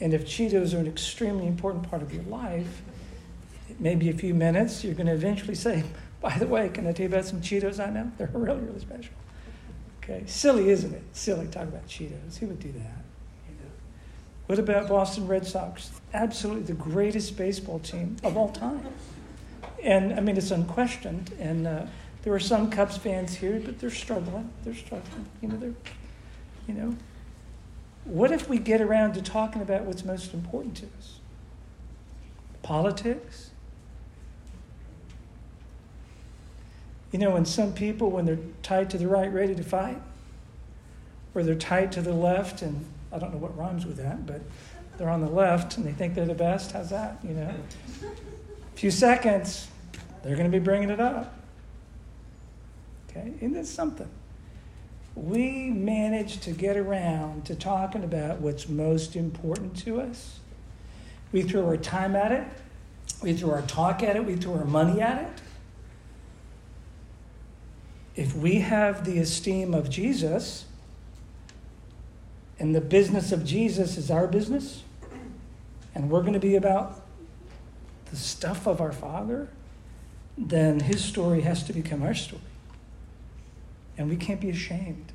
And 0.00 0.14
if 0.14 0.26
Cheetos 0.26 0.74
are 0.74 0.78
an 0.78 0.86
extremely 0.86 1.46
important 1.46 1.88
part 1.88 2.02
of 2.02 2.12
your 2.12 2.22
life, 2.24 2.82
maybe 3.78 4.08
a 4.10 4.12
few 4.12 4.34
minutes, 4.34 4.84
you're 4.84 4.94
going 4.94 5.06
to 5.06 5.12
eventually 5.12 5.54
say, 5.54 5.84
by 6.20 6.36
the 6.38 6.46
way, 6.46 6.68
can 6.68 6.86
I 6.86 6.92
tell 6.92 7.04
you 7.04 7.12
about 7.12 7.24
some 7.24 7.40
Cheetos 7.40 7.84
I 7.84 7.90
know? 7.90 8.10
They're 8.18 8.30
really, 8.32 8.60
really 8.60 8.80
special. 8.80 9.14
Okay, 10.02 10.24
silly, 10.26 10.70
isn't 10.70 10.94
it? 10.94 11.02
Silly 11.12 11.46
talk 11.46 11.64
about 11.64 11.86
Cheetos. 11.86 12.38
Who 12.38 12.46
would 12.46 12.60
do 12.60 12.72
that? 12.72 13.04
You 13.48 13.54
know? 13.54 13.70
What 14.46 14.58
about 14.58 14.88
Boston 14.88 15.26
Red 15.26 15.46
Sox? 15.46 15.90
Absolutely 16.14 16.62
the 16.62 16.72
greatest 16.72 17.36
baseball 17.36 17.78
team 17.78 18.16
of 18.24 18.36
all 18.36 18.50
time. 18.50 18.86
And 19.82 20.14
I 20.14 20.20
mean, 20.20 20.36
it's 20.36 20.50
unquestioned. 20.50 21.32
And 21.38 21.66
uh, 21.66 21.86
there 22.22 22.32
are 22.32 22.40
some 22.40 22.70
Cubs 22.70 22.96
fans 22.96 23.34
here, 23.34 23.60
but 23.64 23.78
they're 23.78 23.90
struggling. 23.90 24.50
They're 24.64 24.74
struggling. 24.74 25.26
You 25.40 25.48
know, 25.48 25.56
they're, 25.56 25.74
you 26.66 26.74
know. 26.74 26.96
What 28.04 28.32
if 28.32 28.48
we 28.48 28.58
get 28.58 28.80
around 28.80 29.12
to 29.14 29.22
talking 29.22 29.60
about 29.60 29.82
what's 29.82 30.04
most 30.04 30.32
important 30.32 30.76
to 30.78 30.86
us? 30.98 31.20
Politics? 32.62 33.50
You 37.12 37.18
know, 37.18 37.36
and 37.36 37.48
some 37.48 37.72
people, 37.72 38.10
when 38.10 38.26
they're 38.26 38.38
tied 38.62 38.90
to 38.90 38.98
the 38.98 39.08
right, 39.08 39.32
ready 39.32 39.54
to 39.54 39.62
fight, 39.62 40.00
or 41.34 41.42
they're 41.42 41.54
tied 41.54 41.92
to 41.92 42.02
the 42.02 42.12
left, 42.12 42.62
and 42.62 42.84
I 43.12 43.18
don't 43.18 43.32
know 43.32 43.38
what 43.38 43.56
rhymes 43.56 43.86
with 43.86 43.96
that, 43.96 44.26
but 44.26 44.42
they're 44.98 45.08
on 45.08 45.20
the 45.20 45.30
left 45.30 45.76
and 45.76 45.86
they 45.86 45.92
think 45.92 46.14
they're 46.14 46.26
the 46.26 46.34
best. 46.34 46.72
How's 46.72 46.90
that? 46.90 47.18
You 47.22 47.30
know, 47.30 47.54
a 48.02 48.76
few 48.76 48.90
seconds, 48.90 49.68
they're 50.22 50.36
going 50.36 50.50
to 50.50 50.56
be 50.56 50.62
bringing 50.62 50.90
it 50.90 51.00
up. 51.00 51.34
Okay, 53.08 53.32
isn't 53.36 53.54
that 53.54 53.66
something? 53.66 54.08
We 55.14 55.70
manage 55.70 56.40
to 56.40 56.50
get 56.50 56.76
around 56.76 57.46
to 57.46 57.54
talking 57.54 58.04
about 58.04 58.40
what's 58.40 58.68
most 58.68 59.16
important 59.16 59.76
to 59.78 60.00
us. 60.00 60.40
We 61.32 61.42
throw 61.42 61.66
our 61.66 61.76
time 61.76 62.14
at 62.14 62.32
it. 62.32 62.44
We 63.22 63.32
throw 63.32 63.52
our 63.52 63.62
talk 63.62 64.02
at 64.02 64.16
it. 64.16 64.24
We 64.24 64.36
throw 64.36 64.54
our 64.54 64.64
money 64.64 65.00
at 65.00 65.22
it. 65.22 65.42
If 68.18 68.34
we 68.34 68.56
have 68.56 69.04
the 69.04 69.20
esteem 69.20 69.72
of 69.72 69.88
Jesus, 69.88 70.64
and 72.58 72.74
the 72.74 72.80
business 72.80 73.30
of 73.30 73.44
Jesus 73.44 73.96
is 73.96 74.10
our 74.10 74.26
business, 74.26 74.82
and 75.94 76.10
we're 76.10 76.22
going 76.22 76.32
to 76.32 76.40
be 76.40 76.56
about 76.56 77.00
the 78.10 78.16
stuff 78.16 78.66
of 78.66 78.80
our 78.80 78.90
Father, 78.90 79.46
then 80.36 80.80
his 80.80 81.04
story 81.04 81.42
has 81.42 81.62
to 81.62 81.72
become 81.72 82.02
our 82.02 82.12
story. 82.12 82.42
And 83.96 84.10
we 84.10 84.16
can't 84.16 84.40
be 84.40 84.50
ashamed. 84.50 85.12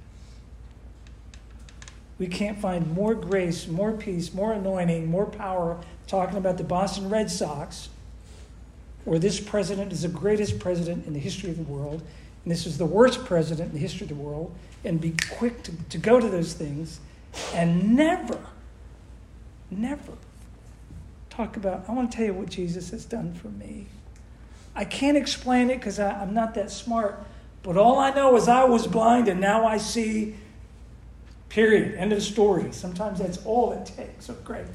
We 2.18 2.28
can't 2.28 2.58
find 2.58 2.90
more 2.94 3.16
grace, 3.16 3.68
more 3.68 3.92
peace, 3.92 4.34
more 4.34 4.54
anointing, 4.54 5.08
more 5.08 5.26
power 5.26 5.78
talking 6.08 6.38
about 6.38 6.58
the 6.58 6.64
Boston 6.64 7.10
Red 7.10 7.30
Sox, 7.30 7.90
where 9.04 9.20
this 9.20 9.42
president 9.42 9.92
is 9.92 10.04
the 10.04 10.08
greatest 10.08 10.58
president 10.58 11.06
in 11.06 11.12
the 11.12 11.20
history 11.20 11.50
of 11.50 11.58
the 11.58 11.64
world, 11.64 12.02
and 12.44 12.52
this 12.52 12.66
is 12.66 12.78
the 12.78 12.86
worst 12.86 13.26
president 13.26 13.70
in 13.70 13.74
the 13.74 13.80
history 13.80 14.06
of 14.06 14.10
the 14.10 14.16
world, 14.16 14.54
and 14.84 15.00
be 15.00 15.16
quick 15.38 15.64
to, 15.64 15.72
to 15.90 15.98
go 15.98 16.20
to 16.20 16.28
those 16.28 16.54
things 16.54 17.00
and 17.54 17.96
never, 17.96 18.40
never 19.72 20.14
talk 21.30 21.56
about, 21.56 21.86
I 21.88 21.94
want 21.94 22.12
to 22.12 22.18
tell 22.18 22.26
you 22.26 22.34
what 22.34 22.50
Jesus 22.50 22.92
has 22.92 23.06
done 23.06 23.34
for 23.34 23.48
me. 23.48 23.88
I 24.76 24.86
can't 24.86 25.18
explain 25.18 25.70
it 25.70 25.78
because 25.78 26.00
I'm 26.00 26.34
not 26.34 26.54
that 26.56 26.70
smart, 26.70 27.24
but 27.62 27.78
all 27.78 27.98
I 27.98 28.12
know 28.12 28.36
is 28.36 28.48
I 28.48 28.66
was 28.66 28.88
blind 28.88 29.28
and 29.30 29.40
now 29.40 29.66
I 29.66 29.78
see, 29.78 30.36
period. 31.50 31.96
End 31.96 32.12
of 32.12 32.22
story. 32.22 32.72
Sometimes 32.72 33.20
that's 33.20 33.44
all 33.46 33.72
it 33.72 33.86
takes. 33.86 34.26
So 34.26 34.34
great. 34.34 34.66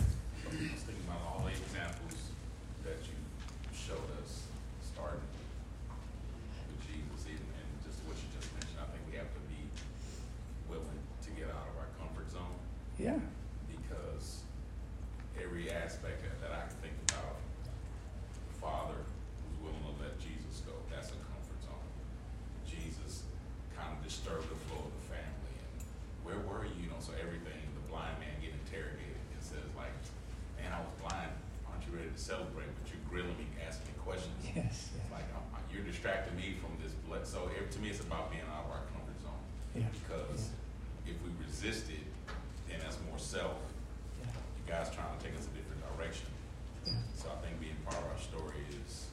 Yeah. 12.99 13.15
Because 13.71 14.43
every 15.39 15.71
aspect 15.71 16.19
that 16.43 16.51
I 16.51 16.67
can 16.67 16.77
think 16.83 16.99
about, 17.07 17.39
the 18.51 18.59
Father 18.59 18.99
was 18.99 19.55
willing 19.63 19.87
to 19.87 19.95
let 20.03 20.19
Jesus 20.19 20.67
go. 20.67 20.75
That's 20.91 21.15
a 21.15 21.19
comfort 21.31 21.63
zone. 21.63 21.89
Jesus 22.67 23.23
kind 23.71 23.95
of 23.95 24.03
disturbed 24.03 24.51
the 24.51 24.59
flow 24.67 24.83
of 24.83 24.91
the 24.91 25.07
family. 25.15 25.55
And 25.63 25.79
where 26.27 26.43
were 26.43 26.67
you? 26.67 26.91
You 26.91 26.91
know, 26.91 26.99
so 26.99 27.15
everything, 27.23 27.63
the 27.79 27.87
blind 27.87 28.19
man 28.19 28.35
getting 28.43 28.59
interrogated 28.67 29.15
and 29.15 29.43
says, 29.47 29.63
like, 29.79 29.95
man, 30.59 30.75
I 30.75 30.83
was 30.83 30.91
blind. 30.99 31.31
Aren't 31.71 31.87
you 31.87 31.95
ready 31.95 32.11
to 32.11 32.19
celebrate? 32.19 32.67
But 32.83 32.91
you're 32.91 33.07
grilling 33.07 33.39
me, 33.39 33.47
asking 33.63 33.95
me 33.95 33.97
questions. 34.03 34.35
Yes. 34.43 34.91
yes. 34.91 35.07
Like, 35.15 35.31
I'm, 35.39 35.47
you're 35.71 35.87
distracting 35.99 36.37
me 36.37 36.55
from 36.63 36.71
this. 36.79 36.95
Blood. 37.11 37.27
So 37.27 37.51
to 37.51 37.79
me, 37.81 37.91
it's 37.91 37.99
about 38.01 38.31
being 38.31 38.47
out 38.55 38.71
of 38.71 38.71
our 38.71 38.85
comfort 38.95 39.19
zone. 39.19 39.43
Yeah. 39.75 39.91
Because 39.91 40.55
yeah. 41.03 41.11
if 41.11 41.17
we 41.27 41.35
resist 41.43 41.91
it, 41.91 42.07
then 42.71 42.79
that's 42.79 42.99
more 43.11 43.19
self, 43.19 43.59
yeah. 44.23 44.31
you 44.31 44.63
guys 44.71 44.95
trying 44.95 45.11
to 45.11 45.19
take 45.19 45.35
us 45.35 45.51
a 45.51 45.55
different 45.59 45.83
direction. 45.97 46.31
Yeah. 46.87 47.03
So 47.19 47.33
I 47.35 47.37
think 47.43 47.59
being 47.59 47.75
part 47.83 47.99
of 47.99 48.07
our 48.15 48.21
story 48.23 48.63
is 48.71 49.11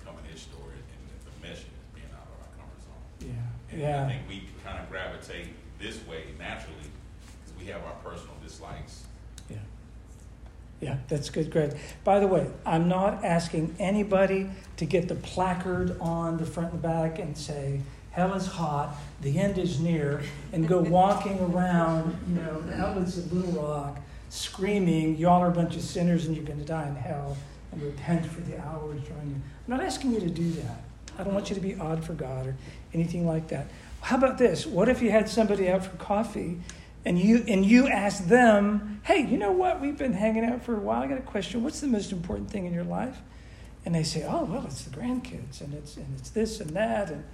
becoming 0.00 0.24
his 0.32 0.40
story, 0.40 0.80
and 0.80 1.00
the 1.28 1.34
mission 1.44 1.68
is 1.68 1.88
being 1.92 2.08
out 2.16 2.24
of 2.24 2.38
our 2.40 2.52
comfort 2.56 2.80
zone. 2.80 3.04
Yeah. 3.20 3.74
And 3.74 3.76
yeah. 3.84 4.00
I 4.00 4.08
think 4.08 4.24
we 4.24 4.48
kind 4.64 4.80
of 4.80 4.88
gravitate 4.88 5.52
this 5.76 6.00
way 6.08 6.32
naturally 6.40 6.88
because 6.88 7.52
we 7.60 7.68
have 7.68 7.84
our 7.84 7.98
personal 8.00 8.38
dislikes. 8.40 9.04
Yeah. 10.84 10.96
That's 11.08 11.30
good, 11.30 11.50
Greg. 11.50 11.76
By 12.04 12.20
the 12.20 12.26
way, 12.26 12.46
I'm 12.66 12.88
not 12.88 13.24
asking 13.24 13.74
anybody 13.78 14.50
to 14.76 14.84
get 14.84 15.08
the 15.08 15.14
placard 15.14 15.96
on 15.98 16.36
the 16.36 16.44
front 16.44 16.72
and 16.72 16.82
the 16.82 16.86
back 16.86 17.18
and 17.18 17.36
say, 17.36 17.80
hell 18.10 18.34
is 18.34 18.46
hot, 18.46 18.94
the 19.22 19.38
end 19.38 19.56
is 19.56 19.80
near, 19.80 20.22
and 20.52 20.68
go 20.68 20.80
walking 20.82 21.40
around, 21.40 22.16
you 22.28 22.34
know, 22.34 22.62
outlets 22.74 23.16
of 23.16 23.32
Little 23.32 23.62
Rock, 23.62 23.98
screaming, 24.28 25.16
y'all 25.16 25.42
are 25.42 25.48
a 25.48 25.52
bunch 25.52 25.74
of 25.74 25.80
sinners 25.80 26.26
and 26.26 26.36
you're 26.36 26.44
going 26.44 26.58
to 26.58 26.64
die 26.66 26.86
in 26.86 26.94
hell, 26.96 27.36
and 27.72 27.82
repent 27.82 28.26
for 28.26 28.42
the 28.42 28.60
hours 28.60 29.00
drawing 29.04 29.28
you. 29.28 29.34
I'm 29.36 29.78
not 29.78 29.80
asking 29.80 30.12
you 30.12 30.20
to 30.20 30.30
do 30.30 30.50
that. 30.52 30.82
I 31.18 31.24
don't 31.24 31.32
want 31.32 31.48
you 31.48 31.54
to 31.54 31.62
be 31.62 31.76
odd 31.76 32.04
for 32.04 32.12
God 32.12 32.48
or 32.48 32.56
anything 32.92 33.26
like 33.26 33.48
that. 33.48 33.68
How 34.00 34.16
about 34.16 34.36
this? 34.36 34.66
What 34.66 34.90
if 34.90 35.00
you 35.00 35.10
had 35.10 35.30
somebody 35.30 35.70
out 35.70 35.84
for 35.84 35.96
coffee 35.96 36.58
and 37.04 37.18
you 37.18 37.44
and 37.48 37.64
you 37.64 37.88
ask 37.88 38.26
them, 38.26 39.00
"Hey, 39.04 39.26
you 39.26 39.36
know 39.36 39.52
what? 39.52 39.80
We've 39.80 39.98
been 39.98 40.14
hanging 40.14 40.44
out 40.44 40.62
for 40.62 40.74
a 40.74 40.80
while. 40.80 41.02
I 41.02 41.06
got 41.06 41.18
a 41.18 41.22
question. 41.22 41.62
What's 41.62 41.80
the 41.80 41.88
most 41.88 42.12
important 42.12 42.50
thing 42.50 42.66
in 42.66 42.72
your 42.72 42.84
life?" 42.84 43.20
And 43.84 43.94
they 43.94 44.02
say, 44.02 44.24
"Oh, 44.26 44.44
well, 44.44 44.64
it's 44.66 44.84
the 44.84 44.96
grandkids, 44.96 45.60
and 45.60 45.74
it's 45.74 45.96
and 45.96 46.06
it's 46.18 46.30
this 46.30 46.60
and 46.60 46.70
that, 46.70 47.10
and 47.10 47.24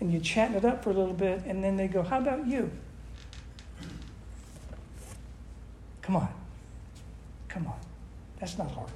and 0.00 0.12
you 0.12 0.20
chatting 0.20 0.56
it 0.56 0.64
up 0.64 0.82
for 0.82 0.90
a 0.90 0.92
little 0.92 1.14
bit, 1.14 1.42
and 1.46 1.62
then 1.62 1.76
they 1.76 1.88
go, 1.88 2.02
How 2.02 2.18
about 2.18 2.46
you? 2.46 2.70
Come 6.02 6.16
on. 6.16 6.28
Come 7.48 7.66
on. 7.66 7.78
That's 8.38 8.58
not 8.58 8.70
hard. 8.70 8.90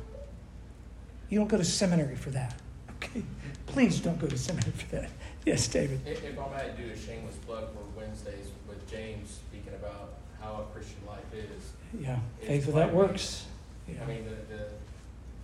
You 1.30 1.38
don't 1.38 1.48
go 1.48 1.56
to 1.56 1.64
seminary 1.64 2.16
for 2.16 2.30
that. 2.30 2.54
Okay? 3.02 3.22
Please 3.66 4.00
don't 4.00 4.18
go 4.18 4.26
to 4.26 4.36
seminary 4.38 4.72
for 4.72 4.96
that. 4.96 5.10
Yes, 5.44 5.66
David. 5.68 6.00
If, 6.06 6.24
if 6.24 6.38
I 6.38 6.48
might 6.50 6.76
do 6.76 6.90
a 6.90 6.96
shameless 6.96 7.36
plug 7.46 7.64
for 7.72 7.80
Wednesdays 7.98 8.46
with 8.68 8.88
James 8.90 9.30
speaking 9.50 9.74
about 9.74 10.14
how 10.40 10.66
a 10.68 10.74
Christian 10.74 10.98
life 11.06 11.24
is. 11.32 11.72
Yeah, 12.00 12.18
faith 12.40 12.66
without 12.66 12.92
works. 12.92 13.46
Yeah. 13.88 14.02
I 14.02 14.06
mean, 14.06 14.24
the, 14.24 14.54
the, 14.54 14.64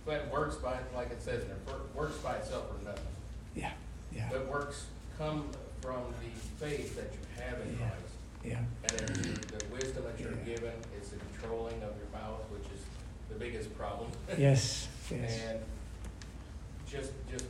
but 0.05 0.29
works 0.31 0.55
by, 0.57 0.77
like 0.95 1.09
it 1.11 1.21
says 1.21 1.43
in 1.43 1.49
it, 1.51 1.57
works 1.95 2.17
by 2.17 2.35
itself 2.35 2.65
or 2.71 2.83
nothing. 2.85 3.03
Yeah, 3.55 3.71
yeah. 4.15 4.29
But 4.31 4.47
works 4.47 4.85
come 5.17 5.49
from 5.81 6.01
the 6.21 6.65
faith 6.65 6.95
that 6.95 7.11
you 7.13 7.43
have 7.43 7.59
in 7.61 7.71
Yeah. 7.79 7.87
Christ. 7.87 8.01
Yeah, 8.43 8.59
And 8.99 9.35
the 9.47 9.65
wisdom 9.73 10.03
that 10.03 10.19
you're 10.19 10.31
Yeah. 10.31 10.55
given 10.55 10.73
is 11.01 11.09
the 11.09 11.17
controlling 11.17 11.75
of 11.81 11.93
your 11.97 12.09
mouth, 12.13 12.41
which 12.51 12.65
is 12.75 12.83
the 13.29 13.35
biggest 13.35 13.75
problem. 13.75 14.11
yes, 14.37 14.87
yes. 15.11 15.41
And 15.47 15.59
just, 16.95 17.11
just 17.31 17.45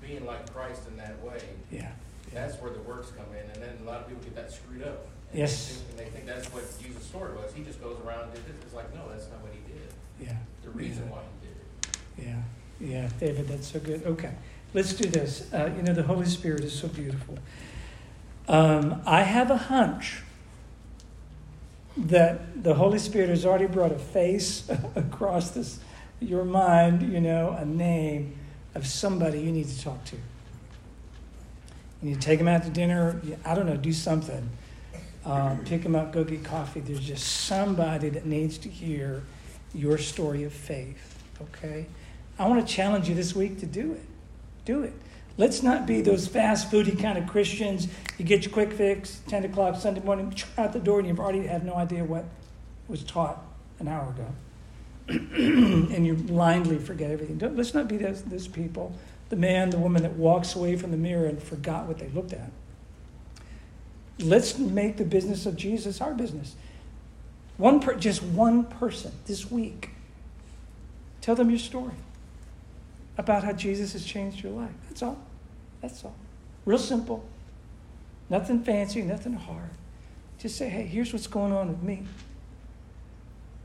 being 0.00 0.24
like 0.26 0.52
Christ 0.52 0.82
in 0.88 0.96
that 0.96 1.20
way, 1.22 1.38
Yeah, 1.70 1.82
yeah. 1.82 1.88
that's 2.32 2.60
where 2.60 2.72
the 2.72 2.80
works 2.80 3.10
come 3.16 3.26
in, 3.34 3.50
and 3.50 3.62
then 3.62 3.78
a 3.86 3.90
lot 3.90 4.00
of 4.00 4.08
people 4.08 4.22
get 4.24 4.34
that 4.36 4.52
screwed 4.52 4.82
up. 4.82 5.06
And 5.30 5.36
they 5.38 5.40
Yes. 5.42 5.68
think- 5.68 5.90
And 5.90 5.98
they 5.98 6.10
think 6.10 6.26
that's 6.26 6.52
what 6.52 6.64
Jesus' 6.82 7.04
story 7.04 7.32
was, 7.34 7.52
he 7.54 7.62
just 7.62 7.80
goes 7.80 7.98
around 8.04 8.24
and 8.24 8.34
did 8.34 8.46
this, 8.46 8.54
it's 8.66 8.74
like, 8.74 8.92
no, 8.94 9.02
that's 9.10 9.28
not 9.30 9.40
what 9.42 9.52
he 9.52 9.60
did. 9.72 10.28
yeah. 10.28 10.36
The 10.62 10.70
reason 10.70 11.08
why 11.10 11.18
he 11.40 11.46
did 11.48 11.56
it. 11.56 12.38
Yeah, 12.80 12.88
yeah, 13.02 13.08
David, 13.18 13.48
that's 13.48 13.66
so 13.68 13.80
good. 13.80 14.04
Okay, 14.04 14.32
let's 14.74 14.92
do 14.92 15.08
this. 15.08 15.52
Uh, 15.52 15.70
you 15.76 15.82
know, 15.82 15.92
the 15.94 16.02
Holy 16.02 16.26
Spirit 16.26 16.62
is 16.64 16.72
so 16.72 16.88
beautiful. 16.88 17.38
Um, 18.48 19.00
I 19.06 19.22
have 19.22 19.50
a 19.50 19.56
hunch 19.56 20.22
that 21.96 22.62
the 22.62 22.74
Holy 22.74 22.98
Spirit 22.98 23.28
has 23.30 23.44
already 23.44 23.66
brought 23.66 23.92
a 23.92 23.98
face 23.98 24.68
across 24.94 25.50
this 25.50 25.80
your 26.20 26.44
mind, 26.44 27.02
you 27.12 27.20
know, 27.20 27.50
a 27.58 27.64
name 27.64 28.36
of 28.74 28.86
somebody 28.86 29.40
you 29.40 29.52
need 29.52 29.68
to 29.68 29.82
talk 29.82 30.04
to. 30.06 30.16
You 32.02 32.10
need 32.10 32.14
to 32.14 32.20
take 32.20 32.38
them 32.38 32.48
out 32.48 32.62
to 32.64 32.70
dinner. 32.70 33.20
I 33.44 33.54
don't 33.54 33.66
know, 33.66 33.76
do 33.76 33.92
something. 33.92 34.48
Um, 35.24 35.64
pick 35.64 35.82
them 35.82 35.94
up, 35.94 36.12
go 36.12 36.24
get 36.24 36.44
coffee. 36.44 36.80
There's 36.80 37.00
just 37.00 37.26
somebody 37.26 38.08
that 38.10 38.24
needs 38.24 38.56
to 38.58 38.68
hear 38.68 39.22
your 39.74 39.98
story 39.98 40.44
of 40.44 40.52
faith. 40.52 41.22
Okay? 41.42 41.86
I 42.38 42.48
want 42.48 42.66
to 42.66 42.74
challenge 42.74 43.08
you 43.08 43.14
this 43.14 43.34
week 43.34 43.60
to 43.60 43.66
do 43.66 43.92
it. 43.92 44.06
Do 44.64 44.82
it. 44.82 44.94
Let's 45.36 45.62
not 45.62 45.86
be 45.86 46.00
those 46.00 46.26
fast 46.26 46.70
foody 46.70 47.00
kind 47.00 47.16
of 47.16 47.26
Christians. 47.26 47.88
You 48.18 48.24
get 48.24 48.44
your 48.44 48.52
quick 48.52 48.72
fix, 48.72 49.20
10 49.28 49.44
o'clock 49.44 49.76
Sunday 49.76 50.00
morning, 50.00 50.34
out 50.58 50.72
the 50.72 50.80
door, 50.80 50.98
and 50.98 51.08
you've 51.08 51.20
already 51.20 51.46
have 51.46 51.64
no 51.64 51.74
idea 51.74 52.04
what 52.04 52.24
was 52.88 53.02
taught 53.04 53.42
an 53.78 53.88
hour 53.88 54.10
ago, 54.10 54.26
and 55.34 56.06
you 56.06 56.14
blindly 56.14 56.78
forget 56.78 57.10
everything. 57.10 57.38
Don't, 57.38 57.56
let's 57.56 57.74
not 57.74 57.88
be 57.88 57.96
those, 57.96 58.22
those 58.22 58.46
people, 58.46 58.94
the 59.28 59.36
man, 59.36 59.70
the 59.70 59.78
woman 59.78 60.02
that 60.02 60.12
walks 60.12 60.54
away 60.54 60.76
from 60.76 60.92
the 60.92 60.96
mirror 60.96 61.26
and 61.26 61.42
forgot 61.42 61.86
what 61.86 61.98
they 61.98 62.08
looked 62.08 62.32
at. 62.32 62.50
Let's 64.20 64.58
make 64.58 64.96
the 64.98 65.04
business 65.04 65.46
of 65.46 65.56
Jesus 65.56 66.00
our 66.00 66.14
business. 66.14 66.54
One 67.56 67.80
per, 67.80 67.94
just 67.94 68.22
one 68.22 68.64
person 68.64 69.12
this 69.26 69.50
week. 69.50 69.90
Tell 71.20 71.34
them 71.34 71.50
your 71.50 71.58
story 71.58 71.94
about 73.18 73.44
how 73.44 73.52
Jesus 73.52 73.92
has 73.94 74.04
changed 74.04 74.42
your 74.42 74.52
life. 74.52 74.70
That's 74.88 75.02
all. 75.02 75.18
That's 75.80 76.04
all. 76.04 76.14
Real 76.64 76.78
simple. 76.78 77.24
Nothing 78.28 78.62
fancy, 78.62 79.02
nothing 79.02 79.32
hard. 79.32 79.70
Just 80.38 80.56
say, 80.56 80.68
hey, 80.68 80.84
here's 80.84 81.12
what's 81.12 81.26
going 81.26 81.52
on 81.52 81.68
with 81.68 81.82
me. 81.82 82.04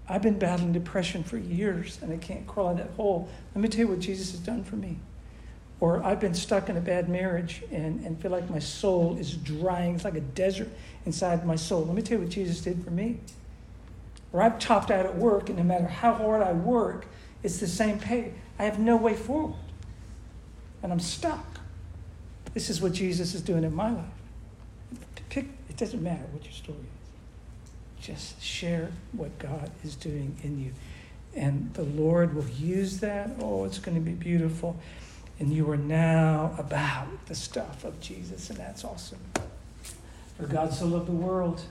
I've 0.08 0.22
been 0.22 0.38
battling 0.38 0.72
depression 0.72 1.24
for 1.24 1.38
years 1.38 2.00
and 2.02 2.14
I 2.14 2.18
can't 2.18 2.46
crawl 2.46 2.68
out 2.68 2.72
of 2.74 2.78
that 2.78 2.94
hole. 2.96 3.28
Let 3.56 3.62
me 3.62 3.68
tell 3.68 3.82
you 3.82 3.88
what 3.88 4.00
Jesus 4.00 4.32
has 4.32 4.40
done 4.40 4.64
for 4.64 4.76
me. 4.76 4.98
Or 5.80 6.04
I've 6.04 6.20
been 6.20 6.34
stuck 6.34 6.70
in 6.70 6.78
a 6.78 6.82
bad 6.82 7.10
marriage 7.10 7.64
and, 7.72 8.06
and 8.06 8.20
feel 8.22 8.32
like 8.32 8.50
my 8.50 8.60
soul 8.60 9.18
is 9.18 9.36
drying. 9.36 9.96
It's 9.96 10.06
like 10.06 10.16
a 10.16 10.22
desert 10.22 10.70
inside 11.06 11.46
my 11.46 11.56
soul. 11.56 11.84
Let 11.86 11.96
me 11.96 12.02
tell 12.02 12.18
you 12.18 12.24
what 12.24 12.32
Jesus 12.32 12.62
did 12.62 12.84
for 12.84 12.92
me. 12.92 13.20
Or 14.32 14.42
I've 14.42 14.60
topped 14.60 14.92
out 14.92 15.06
at 15.06 15.18
work 15.18 15.50
and 15.50 15.58
no 15.58 15.64
matter 15.64 15.88
how 15.88 16.14
hard 16.14 16.42
I 16.42 16.54
work, 16.54 17.08
it's 17.44 17.60
the 17.60 17.68
same 17.68 18.00
pay. 18.00 18.34
I 18.60 18.64
have 18.64 18.80
no 18.80 18.96
way 18.96 19.16
forward. 19.16 19.56
And 20.84 20.92
I'm 20.92 21.00
stuck. 21.00 21.60
This 22.54 22.70
is 22.70 22.82
what 22.82 22.94
Jesus 22.94 23.34
is 23.34 23.42
doing 23.42 23.64
in 23.64 23.74
my 23.74 23.92
life. 23.92 24.06
Pick, 25.30 25.46
it 25.70 25.78
doesn't 25.78 26.02
matter 26.02 26.24
what 26.32 26.44
your 26.44 26.54
story 26.54 26.78
is. 26.78 27.05
Just 28.06 28.40
share 28.40 28.92
what 29.14 29.40
God 29.40 29.72
is 29.84 29.96
doing 29.96 30.38
in 30.44 30.60
you. 30.60 30.74
And 31.36 31.74
the 31.74 31.84
Lord 31.84 32.36
will 32.36 32.48
use 32.48 33.00
that. 33.00 33.32
Oh, 33.42 33.66
it's 33.66 33.80
going 33.80 33.96
to 33.96 34.02
be 34.02 34.12
beautiful. 34.12 34.78
And 35.40 35.52
you 35.52 35.70
are 35.72 35.78
now 35.78 36.54
about 36.60 37.08
the 37.26 37.34
stuff 37.34 37.84
of 37.84 38.00
Jesus, 38.00 38.52
and 38.52 38.60
that's 38.60 38.86
awesome. 38.86 39.20
For 40.38 40.46
God 40.46 40.72
so 40.72 40.86
loved 40.86 41.08
the 41.08 41.14
world, 41.14 41.64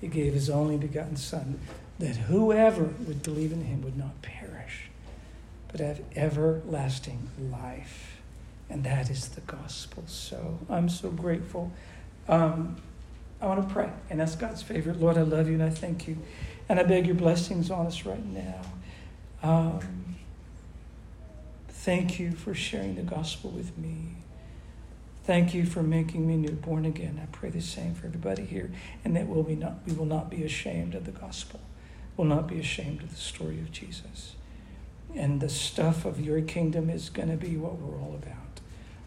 he 0.00 0.08
gave 0.08 0.34
his 0.34 0.50
only 0.50 0.76
begotten 0.76 1.16
Son, 1.16 1.60
that 2.00 2.16
whoever 2.16 2.82
would 3.06 3.22
believe 3.22 3.52
in 3.52 3.62
him 3.62 3.82
would 3.82 3.96
not 3.96 4.20
perish, 4.22 4.90
but 5.70 5.80
have 5.80 6.00
everlasting 6.16 7.28
life. 7.52 8.20
And 8.68 8.82
that 8.82 9.08
is 9.08 9.28
the 9.28 9.40
gospel. 9.42 10.02
So 10.08 10.58
I'm 10.68 10.88
so 10.88 11.10
grateful. 11.10 11.70
Um, 12.28 12.82
I 13.40 13.46
want 13.46 13.66
to 13.66 13.72
pray, 13.72 13.90
and 14.10 14.20
that's 14.20 14.34
God's 14.34 14.62
favorite. 14.62 15.00
Lord, 15.00 15.16
I 15.16 15.22
love 15.22 15.48
you 15.48 15.54
and 15.54 15.62
I 15.62 15.70
thank 15.70 16.06
you. 16.06 16.18
And 16.68 16.78
I 16.78 16.82
beg 16.82 17.06
your 17.06 17.16
blessings 17.16 17.70
on 17.70 17.86
us 17.86 18.04
right 18.04 18.24
now. 18.24 18.60
Um, 19.42 20.16
thank 21.68 22.20
you 22.20 22.32
for 22.32 22.54
sharing 22.54 22.96
the 22.96 23.02
gospel 23.02 23.50
with 23.50 23.76
me. 23.78 24.16
Thank 25.24 25.54
you 25.54 25.64
for 25.64 25.82
making 25.82 26.26
me 26.26 26.36
new, 26.36 26.52
born 26.52 26.84
again. 26.84 27.20
I 27.22 27.26
pray 27.26 27.50
the 27.50 27.62
same 27.62 27.94
for 27.94 28.06
everybody 28.06 28.44
here, 28.44 28.70
and 29.04 29.16
that 29.16 29.26
we'll 29.26 29.42
be 29.42 29.54
not, 29.54 29.74
we 29.86 29.94
will 29.94 30.06
not 30.06 30.30
be 30.30 30.44
ashamed 30.44 30.94
of 30.94 31.06
the 31.06 31.12
gospel. 31.12 31.60
Will 32.16 32.26
not 32.26 32.46
be 32.46 32.58
ashamed 32.58 33.02
of 33.02 33.10
the 33.10 33.16
story 33.16 33.58
of 33.60 33.72
Jesus. 33.72 34.34
And 35.14 35.40
the 35.40 35.48
stuff 35.48 36.04
of 36.04 36.20
your 36.20 36.40
kingdom 36.42 36.90
is 36.90 37.10
going 37.10 37.30
to 37.30 37.36
be 37.36 37.56
what 37.56 37.78
we're 37.78 37.98
all 37.98 38.14
about. 38.14 38.60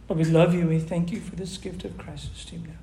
Lord, 0.10 0.26
we 0.26 0.26
love 0.26 0.54
you. 0.54 0.68
We 0.68 0.80
thank 0.80 1.12
you 1.12 1.22
for 1.22 1.36
this 1.36 1.58
gift 1.58 1.86
of 1.86 1.98
Christ's 1.98 2.46
team 2.46 2.66
now. 2.68 2.83